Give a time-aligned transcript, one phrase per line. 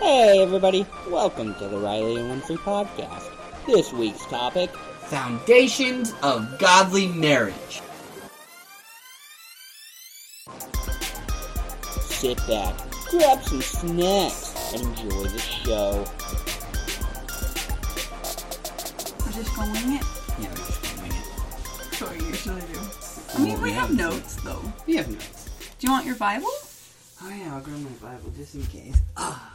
[0.00, 0.86] Hey, everybody.
[1.08, 3.30] Welcome to the Riley and Winfree podcast.
[3.66, 7.82] This week's topic Foundations of Godly Marriage.
[12.20, 12.74] sit back,
[13.10, 16.04] grab some snacks, and enjoy the show.
[19.24, 20.04] We're just gonna it.
[20.38, 21.24] Yeah, we're just gonna it.
[21.78, 22.78] That's what we usually do.
[22.78, 24.62] I Well, mean, we we have have notes though.
[24.86, 25.48] We have notes.
[25.78, 26.48] Do you want your Bible?
[27.22, 28.96] Oh yeah, I'll grab my Bible just in case.
[29.16, 29.49] Ah.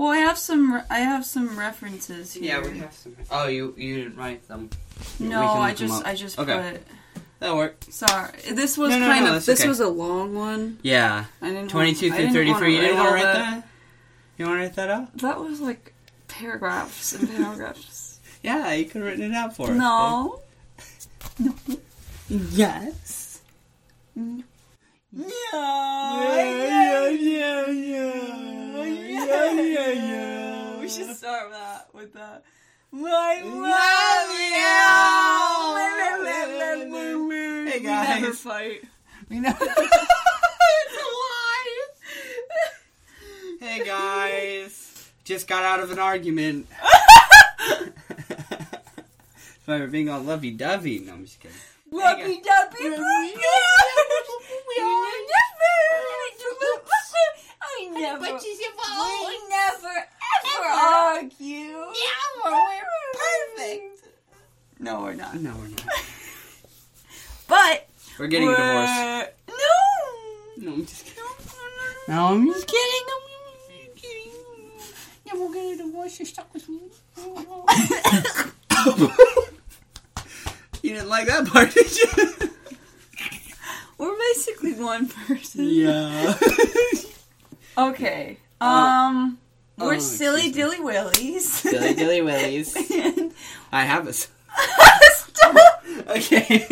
[0.00, 0.72] Well, I have some.
[0.72, 2.44] re- I have some references here.
[2.44, 3.14] Yeah, we have some.
[3.30, 4.70] Oh, you you didn't write them.
[5.18, 6.06] No, I just.
[6.06, 6.72] I just Okay.
[6.72, 7.22] put.
[7.40, 7.92] That worked.
[7.92, 9.44] Sorry, this was No, no, kind no, of.
[9.44, 9.68] This okay.
[9.68, 10.78] was a long one.
[10.80, 11.68] Yeah, I didn't.
[11.68, 12.76] twenty-two through thirty-three.
[12.76, 13.68] You didn't want to write that?
[14.38, 15.18] You want to write that out?
[15.18, 15.92] That was like
[16.28, 18.06] paragraphs and paragraphs.
[18.42, 19.76] Yeah, you could have written it out for us.
[19.76, 20.40] no.
[21.38, 21.78] babe.
[22.30, 23.42] Yes.
[24.16, 24.22] Yeah.
[25.12, 28.39] yeah, yeah, yeah, yeah,
[29.30, 29.90] yeah, yeah.
[29.90, 30.80] yeah.
[30.80, 32.42] We should start with that with that.
[32.92, 34.30] I love
[36.90, 37.66] you.
[37.70, 38.40] Hey We never guys.
[38.40, 38.82] fight.
[39.28, 39.52] We know.
[43.60, 45.12] hey guys.
[45.24, 46.66] Just got out of an argument.
[47.68, 47.92] That's
[49.66, 50.98] why we're being all lovey dovey.
[50.98, 51.56] No, I'm just kidding.
[51.92, 52.96] Lovey dovey
[54.82, 55.26] I
[58.00, 58.26] never, we
[59.48, 60.06] never
[60.46, 61.46] ever argue.
[61.46, 62.82] Yeah, we're
[63.56, 64.06] perfect.
[64.78, 65.34] No, we're not.
[65.36, 65.84] No, we're not.
[67.48, 68.88] But We're getting a divorce.
[68.88, 69.54] we're- No.
[70.58, 71.24] No, I'm just kidding.
[72.06, 73.06] No, No, I'm just kidding.
[73.10, 73.20] I'm
[73.96, 74.32] kidding.
[75.26, 76.18] Yeah, we'll get a divorce.
[76.20, 76.80] You're stuck with me.
[80.82, 82.08] You didn't like that part, did you?
[83.98, 85.66] We're basically one person.
[85.68, 86.34] yeah.
[87.88, 88.38] Okay.
[88.60, 89.38] Uh, Um,
[89.78, 91.62] we're oh, silly dilly willies.
[91.62, 92.76] Dilly dilly willies.
[92.90, 93.32] And-
[93.72, 94.12] I have a.
[94.12, 94.26] Stop.
[96.10, 96.66] Okay.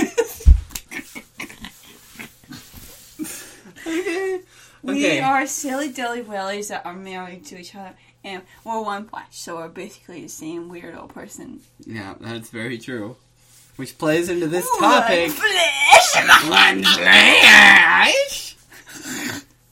[3.86, 4.40] okay.
[4.82, 5.20] We Okay.
[5.20, 9.56] are silly dilly willies that are married to each other, and we're one flesh, so
[9.56, 11.60] we're basically the same weirdo person.
[11.84, 13.16] Yeah, that's very true.
[13.76, 15.30] Which plays into this One topic.
[15.32, 16.14] flesh.
[16.48, 18.56] One flash.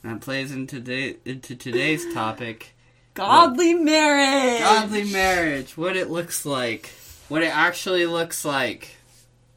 [0.06, 2.74] That plays into today into today's topic.
[3.14, 4.60] Godly marriage.
[4.60, 5.76] Godly marriage.
[5.76, 6.90] What it looks like.
[7.28, 8.94] What it actually looks like.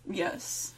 [0.10, 0.74] Yes.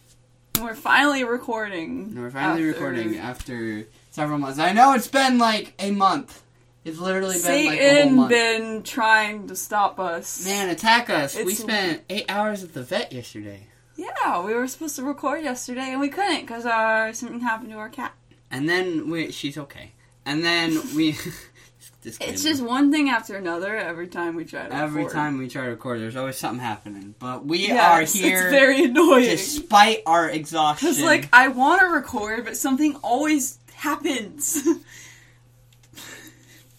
[0.55, 2.07] And we're finally recording.
[2.11, 4.59] And we're finally after recording after several months.
[4.59, 6.43] I know it's been like a month.
[6.83, 8.29] It's literally been like a whole Satan month.
[8.29, 10.43] been trying to stop us.
[10.43, 11.35] Man, attack us.
[11.35, 13.67] we It's- spent eight hours at the vet yesterday.
[13.95, 17.69] Yeah, we were supposed to record yesterday and we couldn't because our uh, something happened
[17.69, 18.13] to our cat.
[18.51, 19.93] And then we she's okay.
[20.25, 21.15] And then we.
[22.03, 25.15] it's just one thing after another every time we try to every record.
[25.15, 27.15] time we try to record there's always something happening.
[27.19, 29.23] But we Yes, are here It's very annoying.
[29.23, 30.89] despite our exhaustion.
[30.89, 34.61] Because, like, I want to record, but something always happens.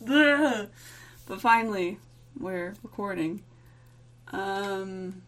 [0.04, 1.98] But finally,
[2.38, 3.42] we're recording.
[4.32, 5.22] Um,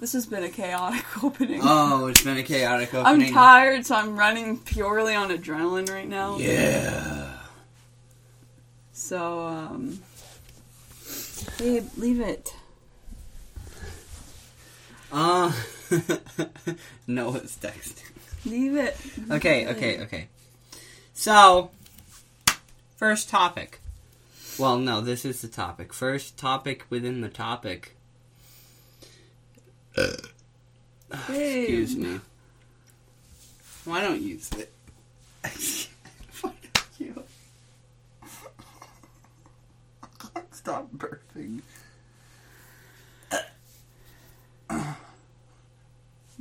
[0.00, 1.60] this has been a chaotic opening.
[1.62, 3.28] Oh, it's been a chaotic opening.
[3.28, 6.38] I'm tired, so I'm running purely on adrenaline right now.
[6.38, 7.34] Yeah.
[8.92, 10.00] So, um,
[11.58, 12.54] babe, leave it.
[15.10, 15.52] Uh
[17.06, 18.04] Noah's texting.
[18.44, 18.96] Leave it.
[19.30, 20.28] Okay, okay, okay.
[21.14, 21.70] So,
[22.96, 23.80] first topic.
[24.58, 25.92] Well, no, this is the topic.
[25.92, 27.96] First topic within the topic.
[31.10, 32.20] Excuse me.
[33.84, 34.72] Why don't you use it?
[36.30, 36.54] Fuck
[36.98, 37.22] you.
[40.52, 41.62] Stop burping.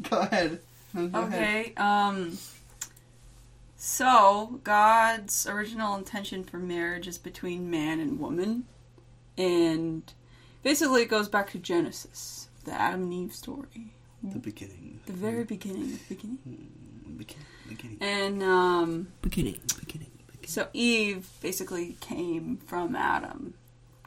[0.10, 0.60] Go ahead.
[0.94, 1.16] Go ahead.
[1.16, 2.38] Okay, um
[3.80, 8.66] so God's original intention for marriage is between man and woman.
[9.38, 10.02] And
[10.64, 13.94] basically it goes back to Genesis, the Adam and Eve story.
[14.22, 15.00] The beginning.
[15.06, 16.38] The very beginning, the beginning.
[17.18, 17.48] Beginning.
[17.70, 17.98] Beginning.
[18.02, 19.60] And um Beginning.
[19.80, 20.12] Beginning.
[20.28, 20.48] beginning.
[20.48, 23.54] so Eve basically came from Adam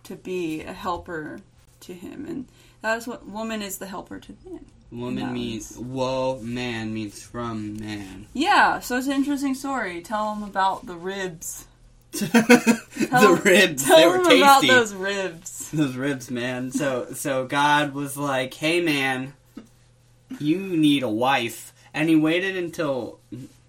[0.05, 1.41] to be a helper
[1.81, 2.47] to him and
[2.83, 4.65] that is what woman is the helper to man.
[4.93, 8.27] Woman means was- whoa, man means from man.
[8.35, 10.01] Yeah, so it's an interesting story.
[10.03, 11.67] Tell them about the ribs.
[12.13, 15.71] the ribs, Tell they were them about those ribs.
[15.71, 16.71] Those ribs, man.
[16.73, 19.35] So, so God was like, "Hey, man,
[20.39, 23.21] you need a wife," and He waited until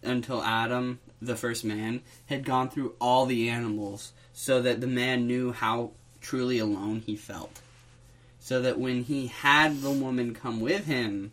[0.04, 5.28] until Adam the first man, had gone through all the animals so that the man
[5.28, 7.62] knew how truly alone he felt.
[8.40, 11.32] So that when he had the woman come with him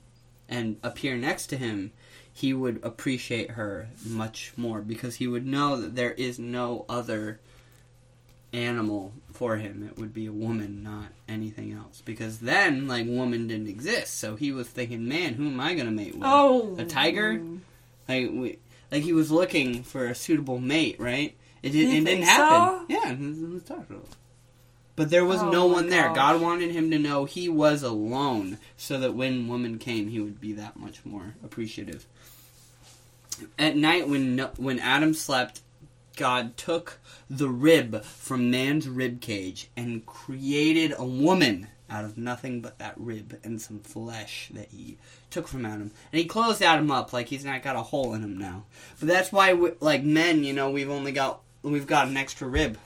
[0.48, 1.92] and appear next to him,
[2.38, 7.40] he would appreciate her much more because he would know that there is no other
[8.52, 9.82] animal for him.
[9.90, 12.00] It would be a woman, not anything else.
[12.04, 14.18] Because then, like, woman didn't exist.
[14.18, 16.22] So he was thinking, man, who am I going to mate with?
[16.24, 17.40] Oh, A tiger?
[18.08, 18.58] Like, we,
[18.90, 21.36] like he was looking for a suitable mate, right?
[21.62, 22.78] It, did, it didn't happen.
[22.78, 22.86] so?
[22.88, 23.62] Yeah, it was- it was
[24.98, 26.12] But there was Oh no one there.
[26.12, 30.40] God wanted him to know he was alone, so that when woman came, he would
[30.40, 32.04] be that much more appreciative.
[33.56, 35.60] At night, when no, when Adam slept,
[36.16, 36.98] God took
[37.30, 42.94] the rib from man's rib cage and created a woman out of nothing but that
[42.96, 44.98] rib and some flesh that he
[45.30, 45.92] took from Adam.
[46.10, 48.64] And he closed Adam up like he's not got a hole in him now.
[48.98, 52.78] But that's why, like men, you know, we've only got we've got an extra rib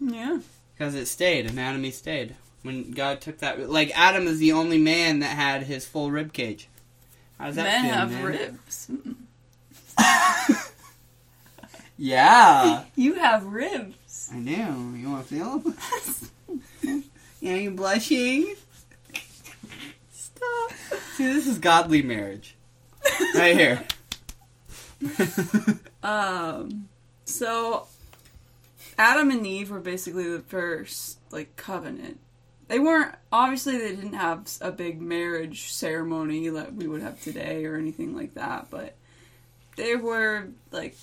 [0.00, 0.38] Yeah.
[0.76, 1.46] Because it stayed.
[1.46, 3.70] Anatomy stayed when God took that.
[3.70, 6.68] Like Adam is the only man that had his full rib cage.
[7.38, 8.24] How does that Men feel, have man?
[8.24, 8.90] ribs.
[11.98, 14.30] Yeah, You have ribs.
[14.32, 14.50] I do.
[14.50, 17.04] You want to feel them?
[17.40, 18.54] yeah, you blushing?
[20.12, 20.72] Stop.
[21.14, 22.54] See, this is godly marriage.
[23.34, 23.82] Right here.
[26.02, 26.88] Um.
[27.24, 27.86] So,
[28.98, 32.18] Adam and Eve were basically the first like covenant.
[32.68, 37.64] They weren't obviously they didn't have a big marriage ceremony that we would have today
[37.64, 38.94] or anything like that, but
[39.76, 40.96] they were like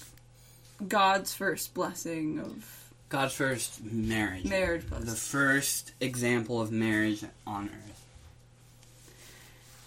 [0.86, 4.46] God's first blessing of God's first marriage.
[4.46, 7.93] marriage The first example of marriage on earth.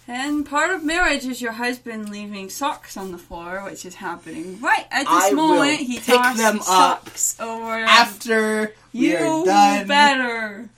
[0.09, 4.59] And part of marriage is your husband leaving socks on the floor, which is happening
[4.61, 5.79] right at this I will moment.
[5.81, 7.09] He pick tossed them up
[7.41, 7.73] over.
[7.73, 9.87] After we you are done.
[9.87, 10.69] better.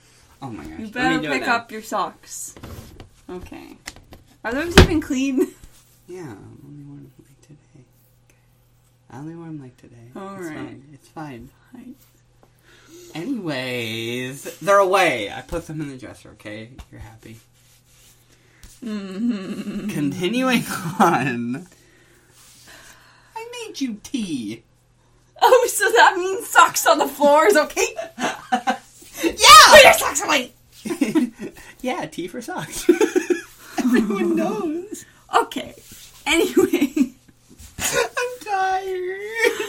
[0.42, 0.78] Oh my gosh.
[0.78, 1.56] You Let better me pick now.
[1.56, 2.54] up your socks.
[3.28, 3.76] Okay.
[4.42, 5.48] Are those even clean?
[6.08, 7.84] Yeah, I only wore them like today.
[8.26, 8.36] Okay.
[9.12, 9.94] I only wore them like today.
[10.16, 10.56] All it's right.
[10.56, 10.82] fine.
[10.92, 11.50] It's fine.
[11.72, 11.94] Right.
[13.14, 15.30] Anyways, they're away.
[15.30, 16.30] I put them in the dresser.
[16.30, 17.38] Okay, you're happy.
[18.84, 19.88] Mm-hmm.
[19.88, 20.64] Continuing
[20.98, 21.66] on.
[23.36, 24.62] I made you tea.
[25.42, 27.86] Oh, so that means socks on the floor is okay?
[29.22, 29.66] Yeah!
[29.68, 30.52] Put your socks away!
[31.82, 32.88] yeah, tea for socks.
[33.78, 35.04] Everyone knows.
[35.36, 35.74] Okay.
[36.26, 37.12] Anyway,
[37.78, 39.59] I'm tired.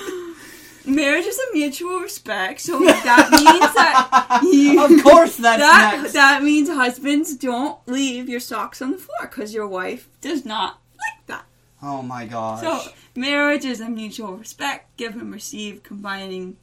[0.86, 4.84] Marriage is a mutual respect, so that means that you.
[4.98, 6.14] of course, that's that next.
[6.14, 10.80] that means husbands don't leave your socks on the floor because your wife does not
[10.98, 11.46] like that.
[11.82, 12.62] oh my gosh.
[12.62, 16.58] So marriage is a mutual respect, give and receive, combining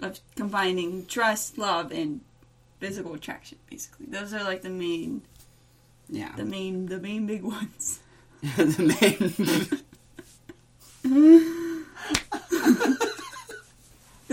[0.00, 2.20] of combining trust, love, and
[2.80, 3.58] physical attraction.
[3.70, 5.22] Basically, those are like the main,
[6.08, 8.00] yeah, the main, the main big ones.
[8.42, 9.82] the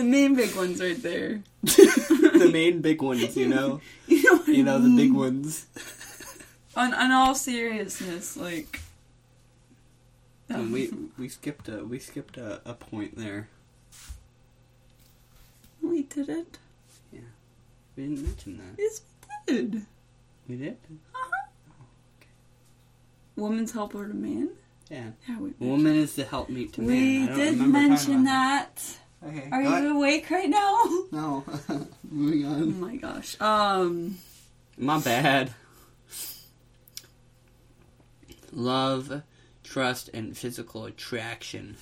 [0.01, 1.44] The main big ones right there.
[1.62, 3.38] the main big ones.
[3.38, 5.68] You know, You know, I you know the big ones.
[6.75, 8.80] On, on all seriousness, like.
[10.50, 10.89] And um, we
[11.19, 13.50] we skipped a we skipped a, a point there.
[15.83, 16.57] we did it.
[17.12, 17.19] Yeah.
[17.95, 18.81] We didn't mention that.
[18.81, 19.02] Yes,
[19.47, 19.85] we did.
[20.47, 20.78] We did.
[20.90, 21.47] Uh-huh.
[21.69, 21.85] Oh,
[23.35, 24.49] Woman's helper to man.
[24.90, 25.11] Yeah.
[25.28, 25.52] Yeah, we.
[25.59, 26.87] Woman is the helpmeet to man.
[26.90, 28.97] We I don't did mention that.
[29.25, 29.47] Okay.
[29.51, 30.83] Are you awake right now?
[31.11, 31.44] No.
[32.09, 32.61] Moving on.
[32.63, 33.40] Oh my gosh.
[33.40, 34.18] Um.
[34.78, 35.54] My bad.
[38.54, 39.21] Love,
[39.63, 41.78] trust, and physical attraction.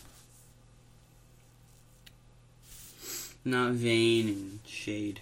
[3.46, 5.22] Not vain and shade.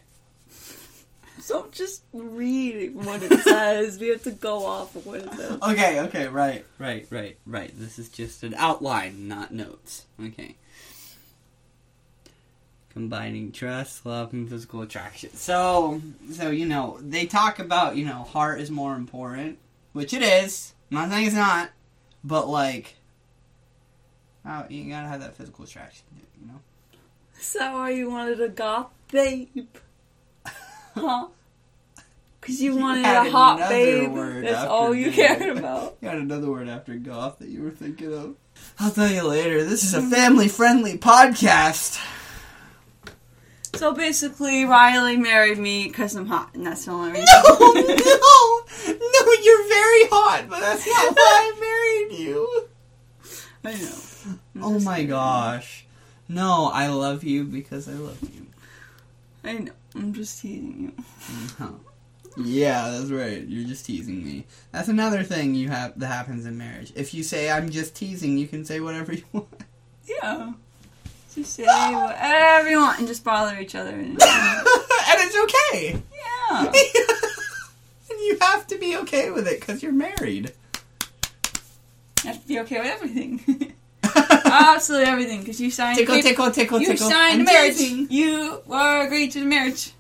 [1.40, 4.00] So just read what it says.
[4.00, 5.60] we have to go off of what it says.
[5.70, 7.72] Okay, okay, right, right, right, right.
[7.74, 10.06] This is just an outline, not notes.
[10.22, 10.56] Okay.
[12.98, 15.30] Combining trust, love, and physical attraction.
[15.36, 16.02] So,
[16.32, 19.60] so you know, they talk about you know, heart is more important,
[19.94, 20.74] which it is.
[20.92, 21.70] I'm not saying it's not,
[22.24, 22.96] but like,
[24.48, 26.06] oh, you gotta have that physical attraction,
[26.42, 26.60] you know.
[27.40, 29.68] Is that why you wanted a goth babe?
[30.96, 31.28] Huh?
[32.42, 34.12] Because you You wanted had a hot babe.
[34.44, 35.14] That's all you babe.
[35.14, 35.98] cared about.
[36.02, 38.36] You got another word after goth that you were thinking of.
[38.80, 39.64] I'll tell you later.
[39.64, 42.04] This is a family-friendly podcast.
[43.78, 47.26] So basically, Riley married me because I'm hot, and that's the only reason.
[47.44, 52.68] No, no, no, you're very hot, but that's not why I married you.
[53.64, 54.38] I know.
[54.56, 55.10] I'm Oh my kidding.
[55.10, 55.86] gosh.
[56.30, 58.48] No, I love you because I love you.
[59.44, 59.72] I know.
[59.96, 61.04] I'm just teasing you.
[61.58, 61.70] Huh.
[62.38, 63.44] Yeah, that's right.
[63.48, 64.46] You're just teasing me.
[64.72, 66.94] That's another thing you have that happens in marriage.
[66.96, 69.48] If you say I'm just teasing, you can say whatever you want.
[70.06, 70.54] Yeah.
[71.38, 73.92] Just say whatever you want and just bother each other.
[73.92, 76.02] And, and it's okay.
[76.50, 76.62] yeah.
[78.10, 80.52] and you have to be okay with it because you're married.
[82.24, 83.74] You have to be okay with everything.
[84.46, 86.00] Absolutely everything, because you signed.
[86.00, 87.08] tickle, paper- tickle, tickle, you tickle.
[87.08, 87.78] signed I'm the marriage.
[87.78, 88.08] teasing.
[88.10, 89.92] You were agreed to the marriage.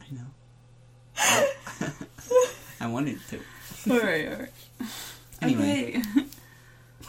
[0.00, 1.92] I know.
[2.80, 3.40] I wanted to.
[3.90, 4.52] all right, all right.
[5.42, 5.98] Anyway.
[5.98, 6.24] Okay.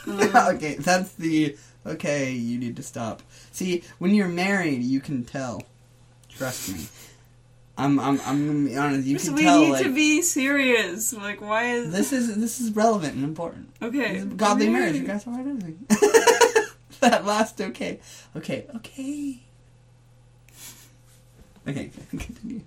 [0.08, 2.32] Um, okay, that's the okay.
[2.32, 3.22] You need to stop.
[3.52, 5.62] See, when you're married, you can tell.
[6.30, 6.86] Trust me.
[7.78, 8.00] I'm.
[8.00, 8.20] I'm.
[8.26, 9.08] I'm gonna be honest.
[9.08, 9.60] You can we tell.
[9.60, 11.14] need like, to be serious.
[11.14, 13.70] Like, why is this is this is relevant and important.
[13.82, 14.24] okay?
[14.24, 14.96] Godly marriage.
[14.96, 15.86] You guys everything.
[17.00, 18.00] that last okay.
[18.36, 18.66] Okay.
[18.76, 19.42] Okay.
[21.68, 21.92] Okay.
[22.10, 22.62] Continue.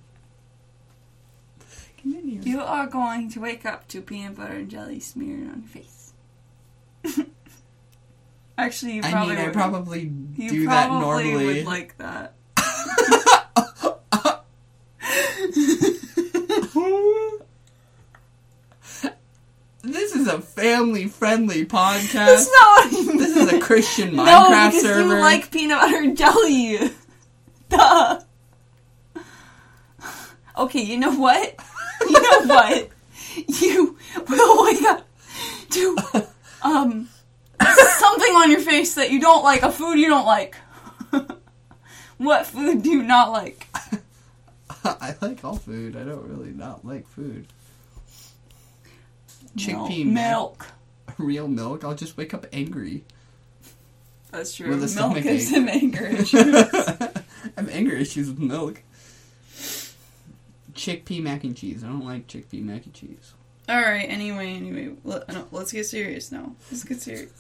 [1.99, 2.41] Continue.
[2.43, 5.98] You are going to wake up to peanut butter and jelly smeared on your face.
[8.59, 9.55] Actually, you I probably mean, I would.
[9.55, 11.47] probably you do that normally.
[11.47, 12.35] would like that.
[19.83, 22.13] this is a family-friendly podcast.
[22.13, 23.17] That's not what I mean.
[23.19, 25.15] This is a Christian no, Minecraft because server.
[25.17, 26.79] you like peanut butter jelly.
[27.69, 28.21] Duh.
[30.59, 31.55] Okay, you know what?
[32.01, 32.89] You know what?
[33.61, 33.97] You
[34.29, 35.07] will wake up
[35.71, 35.97] to
[36.63, 37.09] um
[37.75, 40.57] something on your face that you don't like, a food you don't like.
[42.19, 43.67] what food do you not like?
[44.85, 45.97] I like all food.
[45.97, 47.47] I don't really not like food.
[49.55, 49.91] Milk.
[49.91, 50.67] Chickpea milk.
[51.19, 51.85] Real milk.
[51.85, 53.05] I'll just wake up angry.
[54.31, 54.77] That's true.
[54.77, 56.55] With milk gives him anger issues.
[56.55, 57.23] I
[57.57, 58.83] have anger issues with milk.
[60.75, 61.83] Chickpea mac and cheese.
[61.83, 63.33] I don't like chickpea mac and cheese.
[63.69, 64.09] All right.
[64.09, 66.55] Anyway, anyway, let, no, let's get serious now.
[66.71, 67.31] Let's get serious.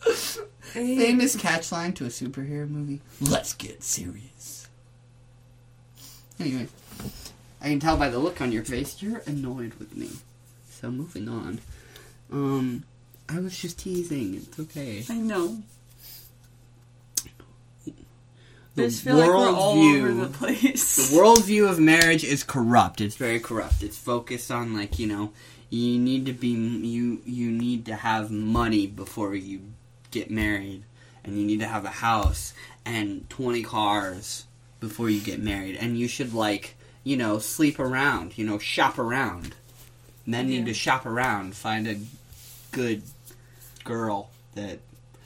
[0.72, 3.00] Famous catchline to a superhero movie.
[3.20, 4.68] Let's get serious.
[6.38, 6.68] Anyway,
[7.62, 10.10] I can tell by the look on your face you're annoyed with me.
[10.68, 11.60] So moving on.
[12.30, 12.84] Um,
[13.28, 14.34] I was just teasing.
[14.34, 15.04] It's okay.
[15.08, 15.62] I know.
[18.76, 21.10] The I just feel like we're all worldview- over the place.
[21.10, 23.00] The worldview of marriage is corrupt.
[23.00, 23.82] It's very corrupt.
[23.82, 25.32] It's focused on like you know,
[25.70, 29.62] you need to be you you need to have money before you
[30.10, 30.84] get married,
[31.24, 32.52] and you need to have a house
[32.84, 34.44] and twenty cars
[34.78, 38.98] before you get married, and you should like you know sleep around, you know shop
[38.98, 39.54] around.
[40.26, 41.96] Men need to shop around, find a
[42.72, 43.02] good
[43.84, 44.80] girl that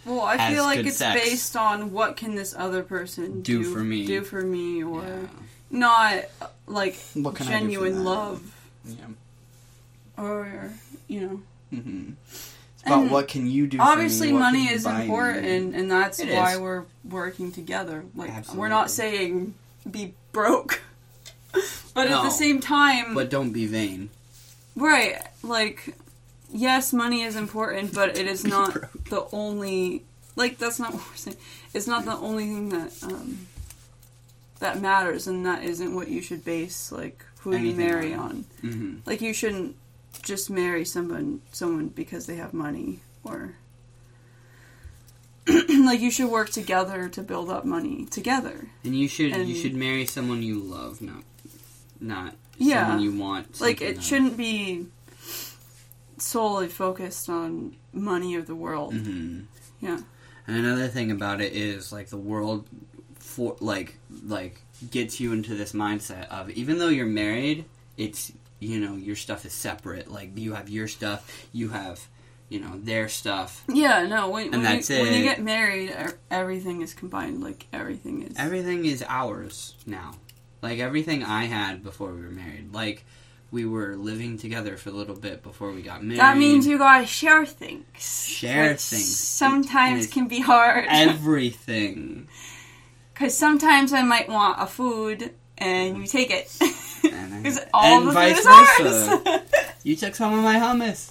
[0.07, 1.21] Well, I feel like it's sex.
[1.21, 4.07] based on what can this other person Do do, for me.
[4.07, 5.27] do for me, or yeah,
[5.71, 6.25] not
[6.67, 8.55] like What can I do for genuine love,
[8.87, 8.95] yeah.
[10.17, 10.73] or
[11.07, 11.43] you know.
[11.73, 12.13] Mm-hmm.
[12.33, 13.77] It's about what can you do.
[13.77, 16.59] for Obviously, money is important, and that's It why is.
[16.61, 18.05] we're working together.
[18.17, 18.59] Like, Absolutely.
[18.61, 19.55] we're not saying
[19.89, 20.81] be broke,
[21.95, 24.09] but at the same time, But don't be vain.
[24.77, 25.19] right?
[25.43, 25.95] Like,
[26.53, 28.77] yes, money is important, but it is not
[29.11, 30.05] the only.
[30.37, 31.37] Like, that's not what we're saying.
[31.75, 33.47] It's not the only thing that um,
[34.61, 38.45] that matters, and that isn't what you should base like who you marry on.
[38.63, 38.71] on.
[38.71, 39.77] hmm Like, you shouldn't
[40.23, 43.55] just marry someone someone because they have money or.
[45.85, 48.69] like you should work together to build up money together.
[48.85, 51.23] And you should And- you should marry someone you love, not
[52.01, 52.87] not Yeah.
[52.87, 53.61] someone you want.
[53.61, 54.87] like it shouldn't be
[56.21, 58.95] solely focused on money of the world.
[58.95, 59.45] Mhm.
[59.81, 60.01] Yeah.
[60.47, 62.67] And another thing about it is like the world
[63.19, 63.97] for like
[64.27, 64.61] like
[64.91, 67.65] gets you into this mindset of even though you're married,
[67.97, 70.11] it's you know your stuff is separate.
[70.11, 72.07] Like you have your stuff, you have
[72.49, 73.63] you know their stuff.
[73.69, 74.29] Yeah, no.
[74.31, 77.43] When, when, that's you, when you get married, er- everything is combined.
[77.43, 78.35] Like everything is.
[78.37, 80.15] Everything is ours now.
[80.63, 82.75] Like everything I had before we were married.
[82.75, 83.05] Like
[83.51, 86.21] we were living together for a little bit before we got married.
[86.21, 87.85] that means you gotta share things.
[87.99, 89.17] Share which things.
[89.19, 90.87] Sometimes can be hard.
[90.89, 92.29] everything.
[93.13, 96.51] Because sometimes I might want a food and you take it.
[97.03, 99.41] Because all and the vice food is ours.
[99.83, 101.11] You took some of my hummus.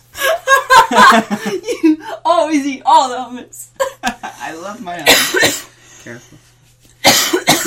[1.83, 3.67] you always eat all the hummus.
[4.01, 6.03] I love my hummus.
[6.03, 6.37] Careful.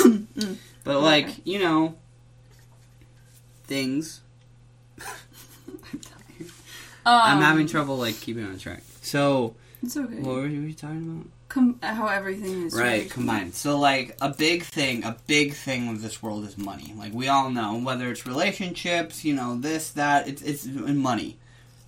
[0.03, 0.57] Mm.
[0.83, 1.95] but like, you know,
[3.65, 4.19] things.
[7.05, 7.37] I'm.
[7.37, 8.83] Um, having trouble like keeping on track.
[9.01, 10.15] So It's okay.
[10.15, 11.27] what were we talking about?
[11.49, 13.53] Com- how everything is Right, very- combined.
[13.53, 16.93] So like a big thing, a big thing of this world is money.
[16.97, 21.37] Like we all know, whether it's relationships, you know, this, that, it's it's money,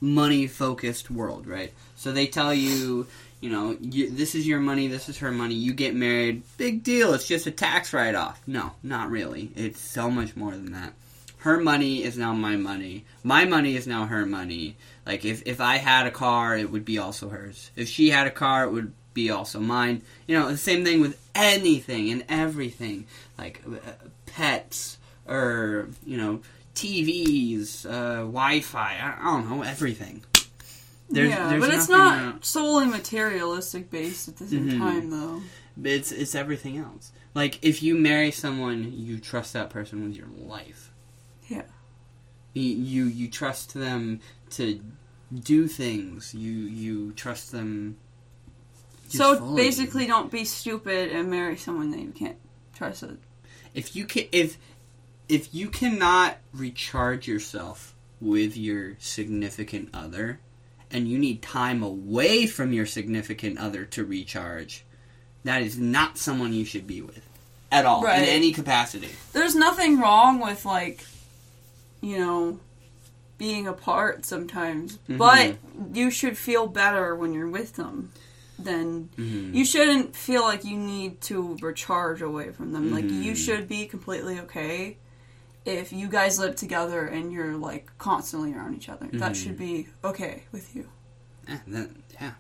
[0.02, 1.74] money focused world, right?
[1.96, 3.08] So they tell you,
[3.42, 5.56] you know, you, this is your money, this is her money.
[5.56, 7.14] You get married, big deal.
[7.14, 8.40] It's just a tax write off.
[8.46, 9.52] No, not really.
[9.56, 10.94] It's so much more than that.
[11.40, 13.06] Her money is now my money.
[13.24, 14.76] My money is now her money.
[15.06, 17.72] Like if if I had a car, it would be also hers.
[17.76, 20.02] If she had a car, it would be also mine.
[20.28, 23.06] You know, the same thing with anything and everything,
[23.38, 23.92] like uh,
[24.26, 24.98] pets
[25.28, 26.42] or you know
[26.76, 28.80] TVs, uh, Wi-Fi.
[29.02, 30.24] I, I don't know everything.
[31.10, 34.78] There's, yeah, there's but it's not uh, solely materialistic based at the same Mhm.
[34.80, 35.42] time, though.
[35.84, 37.12] it's it's everything else.
[37.36, 40.92] Like if you marry someone, you trust that person with your life.
[41.48, 41.62] Yeah.
[42.54, 44.20] You you, you trust them
[44.52, 44.80] to
[45.34, 46.34] do things.
[46.34, 47.98] You you trust them.
[49.10, 49.64] So fully.
[49.64, 52.38] basically, don't be stupid and marry someone that you can't
[52.74, 53.04] trust.
[53.04, 53.18] It.
[53.74, 54.58] if you can if
[55.30, 60.40] if you cannot recharge yourself with your significant other
[60.92, 64.84] and you need time away from your significant other to recharge
[65.44, 67.28] that is not someone you should be with
[67.72, 68.22] at all Right.
[68.22, 71.04] in any capacity There's nothing wrong with like,
[72.02, 72.60] you know,
[73.38, 75.18] being apart sometimes, Mhm.
[75.18, 75.58] but
[75.94, 78.12] you should feel better when you're with them.
[78.58, 79.54] Then Mhm.
[79.54, 82.92] you shouldn't feel like you need to recharge away from them.
[82.94, 83.36] Like you Mhm.
[83.38, 84.98] should be completely okay
[85.66, 89.08] if you guys live together and you're like constantly around each other.
[89.12, 89.36] That Mhm.
[89.36, 90.88] should be okay with you.
[91.48, 92.32] yeah, that- yeah.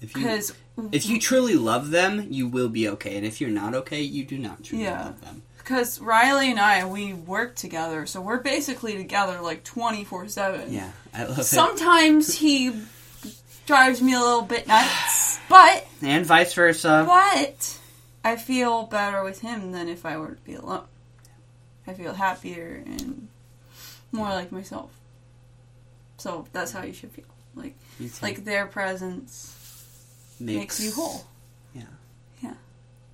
[0.00, 0.52] if you Because
[0.92, 4.24] if you truly love them you will be okay and if you're not okay you
[4.24, 5.04] do not truly Yeah.
[5.04, 10.04] love them because Riley and I we work together, so we're basically together like twenty
[10.04, 10.72] four seven.
[10.72, 12.82] yeah i love Sometimes he
[13.66, 17.78] drives me a little bit nuts, but and vice versa but
[18.22, 20.84] I feel better with him than if I were to be alone.
[21.86, 23.28] I feel happier and
[24.12, 24.90] more like myself.
[26.18, 27.24] So that's how you should feel.
[27.54, 27.74] Like
[28.22, 29.54] like their presence
[30.40, 31.26] makes, you whole.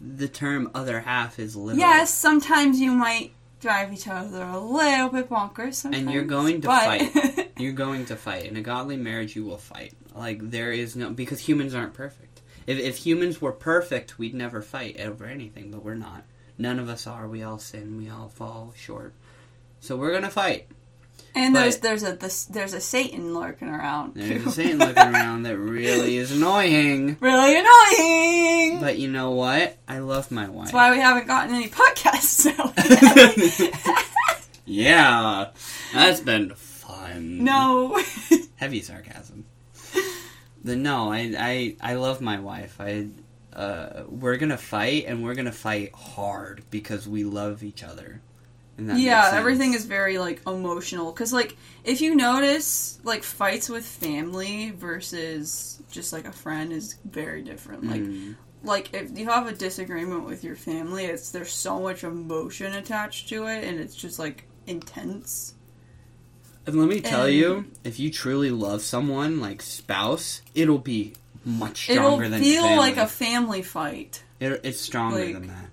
[0.00, 5.08] The term other half is literal Yes, sometimes you might drive each other a little
[5.10, 5.74] bit bonkers.
[5.74, 7.46] Sometimes, And you're going to but- fight.
[7.60, 8.46] You're going to fight.
[8.46, 9.92] In a godly marriage, you will fight.
[10.14, 11.10] Like, there is no.
[11.10, 12.40] Because humans aren't perfect.
[12.66, 16.24] If, if humans were perfect, we'd never fight over anything, but we're not.
[16.56, 17.28] None of us are.
[17.28, 17.98] We all sin.
[17.98, 19.12] We all fall short.
[19.80, 20.68] So we're going to fight.
[21.34, 24.14] And there's but- there's a this, there's a Satan lurking around.
[24.14, 24.48] There's too.
[24.48, 27.16] a Satan lurking around that really is annoying.
[27.20, 28.80] really annoying.
[28.80, 29.76] But you know what?
[29.88, 30.66] I love my wife.
[30.66, 32.74] That's why we haven't gotten any podcasts out.
[34.64, 35.50] yeah.
[35.92, 37.44] That's been fun.
[37.44, 38.00] no.
[38.56, 39.46] heavy sarcasm.
[40.62, 42.76] The no, I I I love my wife.
[42.80, 43.08] I
[43.54, 48.20] uh we're gonna fight and we're gonna fight hard because we love each other.
[48.80, 54.70] Yeah, everything is very like emotional because like if you notice like fights with family
[54.70, 57.84] versus just like a friend is very different.
[57.84, 58.36] Like Mm.
[58.62, 63.28] like if you have a disagreement with your family, it's there's so much emotion attached
[63.30, 65.54] to it, and it's just like intense.
[66.66, 71.14] And let me tell and- you, if you truly love someone like spouse, it'll be
[71.44, 72.76] much It'll stronger than feel family.
[72.78, 74.22] like a family fight.
[74.40, 75.69] It, it's stronger like- than that.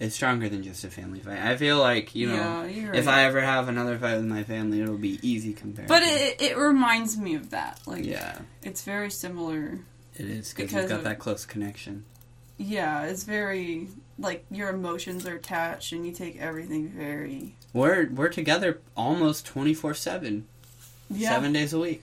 [0.00, 1.38] It's stronger than just a family fight.
[1.40, 3.18] I feel like you know, yeah, you're if right.
[3.18, 5.88] I ever have another fight with my family, it'll be easy compared.
[5.88, 7.80] but it, it reminds me of that.
[7.86, 9.80] Like, yeah, it's very similar.
[10.14, 12.04] it is because Because you've got of- that close connection.
[12.58, 17.54] Yeah, it's very like your emotions are attached, and you take everything very.
[17.72, 20.46] We're we're together almost twenty four seven.
[21.16, 22.02] Seven days a week.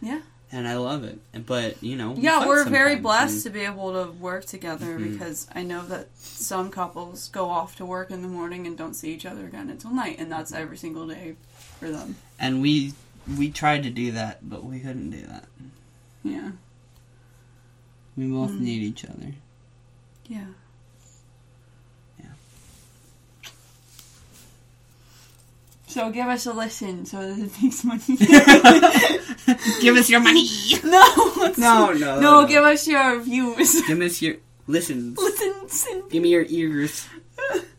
[0.00, 0.20] Yeah.
[0.54, 1.18] And I love it.
[1.46, 5.00] But, you know, yeah, fight we're very blessed and- to be able to work together
[5.00, 5.12] Mhm.
[5.12, 8.94] because I know that some couples go off to work in the morning and don't
[8.94, 11.34] see each other again until night, and that's every single day
[11.80, 12.16] for them.
[12.38, 12.94] And we
[13.36, 15.46] we tried to do that, but we couldn't do that.
[16.22, 16.52] Yeah,
[18.16, 18.60] We both Mm.
[18.60, 19.32] need each other.
[20.28, 20.46] Yeah.
[25.94, 28.02] So give us a listen so that it makes money.
[29.80, 30.44] Give us your money.
[30.84, 32.46] no, No, no, no, no.
[32.48, 33.80] give us your views.
[33.86, 35.14] Give us your listen.
[35.14, 37.06] listen, Give me your ears.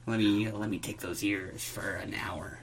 [0.08, 2.60] Let me let me take those ears for an hour.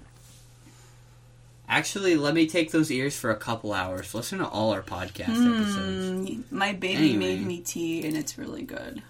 [1.69, 4.15] Actually, let me take those ears for a couple hours.
[4.15, 5.77] Listen to all our podcast episodes.
[6.31, 7.17] Mm, my baby Anyway.
[7.37, 9.03] made me tea and it's really good.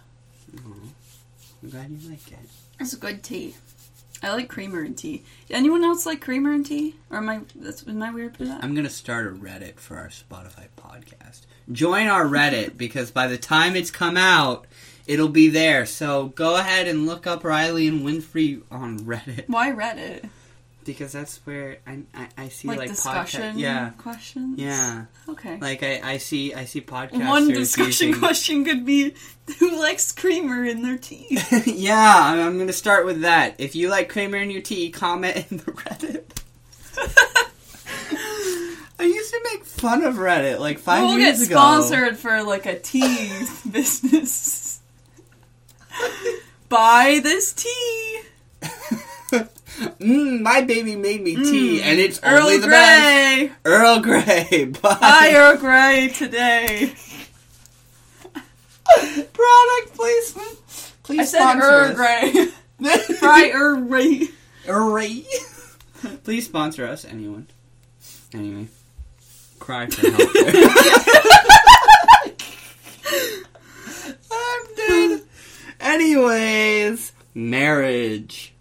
[0.56, 2.38] I'm glad you like it.
[2.80, 3.54] It's good tea.
[4.22, 5.24] I like creamer and tea.
[5.50, 6.94] Anyone else like creamer and tea?
[7.10, 8.62] Or am I that's am I weird for that?
[8.62, 11.40] I'm gonna start a Reddit for our Spotify podcast.
[11.70, 14.66] Join our Reddit because by the time it's come out,
[15.06, 15.86] it'll be there.
[15.86, 20.28] So go ahead and look up Riley and Winfree on Reddit Why Reddit?
[20.84, 23.58] Because that's where I I, I see Like, like, discussion podcast.
[23.58, 24.58] Yeah, questions?
[24.58, 25.04] yeah.
[25.28, 25.58] Okay.
[25.58, 27.28] Like I, I see I see podcasters.
[27.28, 29.14] One discussion using- question could be
[29.58, 31.38] who likes creamer in their tea?
[31.66, 33.56] yeah, I'm, I'm gonna start with that.
[33.58, 36.24] If you like creamer in your tea, comment in the Reddit.
[38.98, 42.66] I used to make fun of Reddit like 5 we'll years get sponsored for like
[42.66, 43.28] a tea
[43.68, 44.80] business.
[46.68, 48.20] Buy this tea.
[49.78, 53.38] Mm, my baby made me tea, Mm, and it's Earl only the best.
[53.38, 53.52] Grey.
[53.64, 54.64] Earl Grey.
[54.82, 54.98] Bye.
[55.00, 56.92] Buy Earl Grey today.
[58.84, 60.58] Product placement.
[61.02, 61.94] Please I said Earl.
[61.94, 62.48] Grey.
[63.20, 64.28] Buy Earl Grey.
[64.68, 65.24] Earl Grey.
[66.24, 67.46] Please sponsor us, anyone.
[68.34, 68.66] Anyway,
[69.60, 70.30] cry for help.
[74.30, 75.22] I'm dead.
[75.80, 78.51] Anyways, marriage.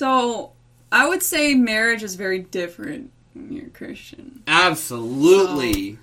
[0.00, 0.52] So,
[0.90, 4.42] I would say marriage is very different when you're Christian.
[4.46, 5.98] Absolutely.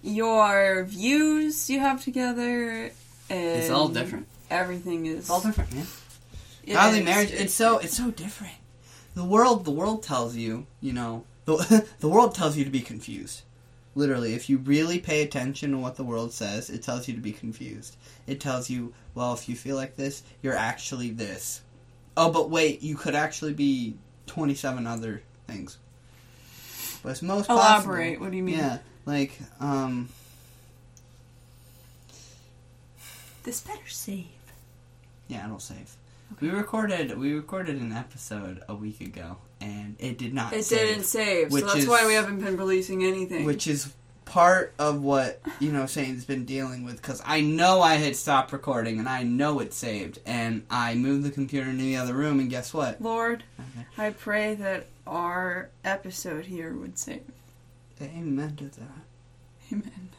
[0.00, 2.92] Your views you have together,
[3.28, 4.28] and it's all different.
[4.48, 5.88] Everything is It's all different, man.
[6.64, 7.32] it Godly is- marriage.
[7.32, 8.54] It's so it's so different.
[9.14, 12.80] The world the world tells you, you know, the the world tells you to be
[12.80, 13.42] confused.
[13.96, 17.20] Literally, if you really pay attention to what the world says, it tells you to
[17.20, 17.96] be confused.
[18.28, 21.62] It tells you, well, if you feel like this, you're actually this.
[22.16, 23.94] Oh, but wait, you could actually be
[24.26, 25.78] 27 other things.
[27.02, 27.92] But it's most possible.
[27.94, 28.20] Elaborate.
[28.20, 28.58] What do you mean?
[28.58, 30.08] Yeah, like um
[33.44, 34.26] This better save.
[35.28, 35.94] Yeah, it'll save.
[36.40, 40.52] We recorded we recorded an episode a week ago, and it did not.
[40.52, 43.44] It save, didn't save, which so that's is- why we haven't been releasing anything.
[43.44, 43.92] which is
[44.26, 46.96] part of what you know Shane's been dealing with.
[46.96, 51.24] Because I know I had stopped recording, and I know it saved, and I moved
[51.24, 53.00] the computer into the other room, and guess what?
[53.00, 53.86] Lord, Okay.
[53.96, 57.22] I pray that our episode here would save.
[58.02, 59.72] Amen to that.
[59.72, 60.10] Amen.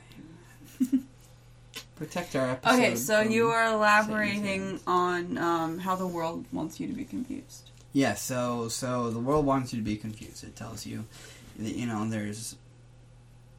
[1.96, 2.74] Protect our episode.
[2.76, 7.72] Okay, so you are elaborating on um, how the world wants you to be confused.
[7.94, 10.44] Yeah, so so the world wants you to be confused.
[10.44, 11.06] It tells you
[11.58, 12.56] that you know there's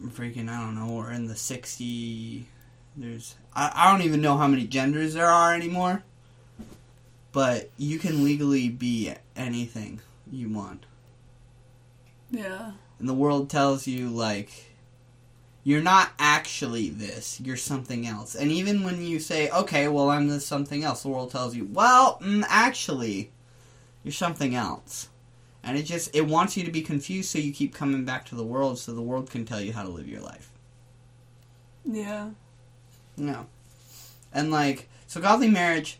[0.03, 2.47] freaking I don't know, we're in the sixty
[2.97, 6.03] there's I, I don't even know how many genders there are anymore.
[7.31, 10.87] But you can legally be anything you want.
[12.31, 12.73] Yeah.
[12.99, 14.69] And the world tells you like
[15.69, 18.35] you're not actually this, you're something else.
[18.35, 21.69] And even when you say, okay, well, I'm this something else, the world tells you,
[21.71, 23.31] well, mm, actually,
[24.03, 25.11] you're something else.
[25.63, 28.35] And it just, it wants you to be confused so you keep coming back to
[28.35, 30.51] the world so the world can tell you how to live your life.
[31.85, 32.31] Yeah.
[33.17, 33.47] No.
[34.33, 35.99] And like, so godly marriage,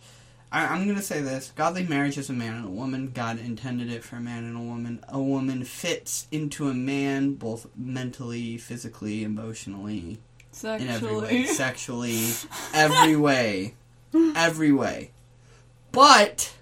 [0.51, 3.11] I, I'm gonna say this: godly marriage is a man and a woman.
[3.15, 5.05] God intended it for a man and a woman.
[5.09, 10.19] A woman fits into a man both mentally, physically, emotionally,
[10.63, 12.25] in every way, Sexually.
[12.25, 13.75] sexually, every way,
[14.15, 15.11] every way.
[15.93, 16.55] But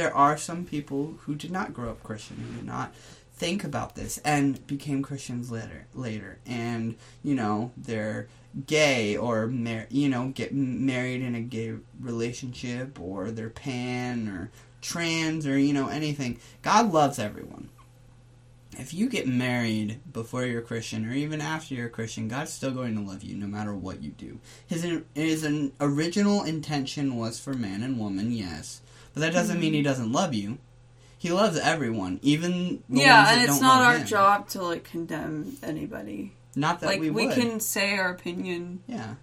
[0.00, 2.94] there are some people who did not grow up Christian, who did not
[3.34, 5.84] think about this, and became Christians later.
[5.92, 8.26] Later, and you know they're
[8.66, 14.50] gay or mar- you know get married in a gay relationship, or they're pan or
[14.80, 16.38] trans or you know anything.
[16.62, 17.68] God loves everyone.
[18.78, 22.94] If you get married before you're Christian or even after you're Christian, God's still going
[22.94, 24.38] to love you no matter what you do.
[24.66, 25.46] His his
[25.78, 28.80] original intention was for man and woman, yes,
[29.14, 29.84] but that doesn't mean he hmm.
[29.84, 30.58] doesn't love you.
[31.18, 34.06] He loves everyone, even the yeah, ones that and it's not our him.
[34.06, 36.32] job to like condemn anybody.
[36.56, 39.16] Not that like we we, can say our opinion yeah,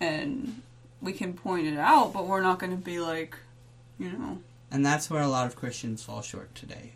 [0.00, 0.60] and
[1.00, 3.36] we can point it out, but we're not going to be like,
[3.98, 4.38] you know.
[4.72, 6.94] and that's where a lot of Christians fall short today.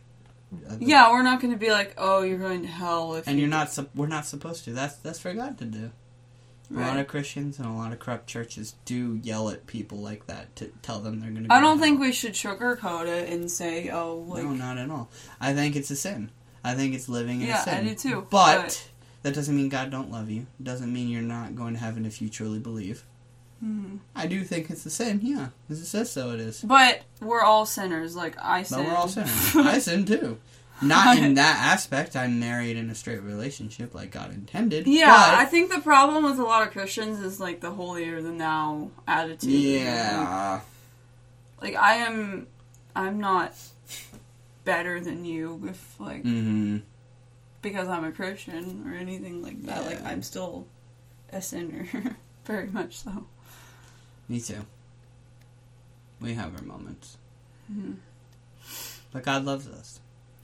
[0.80, 3.42] Yeah, we're not going to be like, oh, you're going to hell if and you
[3.42, 3.78] you're not.
[3.94, 4.72] We're not supposed to.
[4.72, 5.92] That's that's for God to do.
[6.72, 10.26] A lot of Christians and a lot of corrupt churches do yell at people like
[10.28, 11.52] that to tell them they're going to.
[11.52, 15.10] I don't think we should sugarcoat it and say, oh, like, no, not at all.
[15.40, 16.30] I think it's a sin.
[16.62, 17.72] I think it's living in Yeah, a sin.
[17.86, 18.88] Yeah, I do too, But, but-
[19.22, 20.46] that doesn't mean God don't love you.
[20.62, 23.04] Doesn't mean you're not going to heaven if you truly believe.
[23.58, 23.96] hmm.
[24.14, 25.20] I do think it's a sin.
[25.22, 26.30] Yeah, because it says so.
[26.30, 26.60] It is.
[26.62, 28.14] but we're all sinners.
[28.14, 29.56] Like I said, But we're all sinners.
[29.56, 30.38] I sin too.
[30.82, 32.16] Not in that aspect.
[32.16, 34.86] I'm married in a straight relationship like God intended.
[34.86, 38.20] Yeah, but- I think the problem with a lot of Christians is like the holier
[38.22, 39.50] than thou attitude.
[39.50, 40.60] Yeah.
[41.60, 42.46] Like I am
[42.96, 43.54] I'm not
[44.64, 46.78] better than you if like Mm-hmm.
[47.62, 49.84] because I'm a Christian or anything like that.
[49.86, 50.66] Like I'm still
[51.32, 51.86] a sinner,
[52.46, 53.26] very much so.
[54.28, 54.64] Me too.
[56.20, 57.16] We have our moments.
[57.72, 57.96] Mhm.
[59.12, 59.99] But God loves us,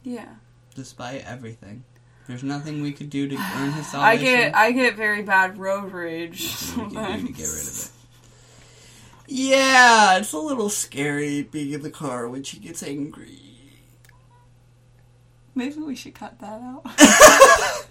[0.07, 0.37] Yeah,
[0.77, 1.83] despite everything.
[2.29, 5.93] There's nothing we could do to earn His I get I get very bad road
[5.93, 6.45] rage
[6.77, 7.27] Nothing we can sometimes.
[7.27, 7.91] to get rid of it.
[9.29, 13.41] Yeah, it's a little scary being in the car when she gets angry.
[15.57, 16.85] Maybe we should cut that out.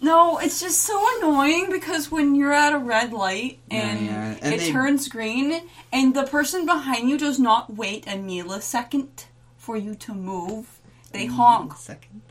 [0.00, 4.38] no, it's just so annoying because when you're at a red light and, Yeah, yeah.
[4.42, 9.26] And it they- turns green and the person behind you does not wait a millisecond
[9.66, 10.78] for you to move,
[11.10, 11.74] they honk.
[11.76, 12.22] Second.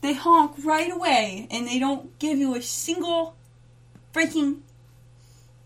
[0.00, 3.36] They honk right away and they don't give you a single
[4.14, 4.60] freaking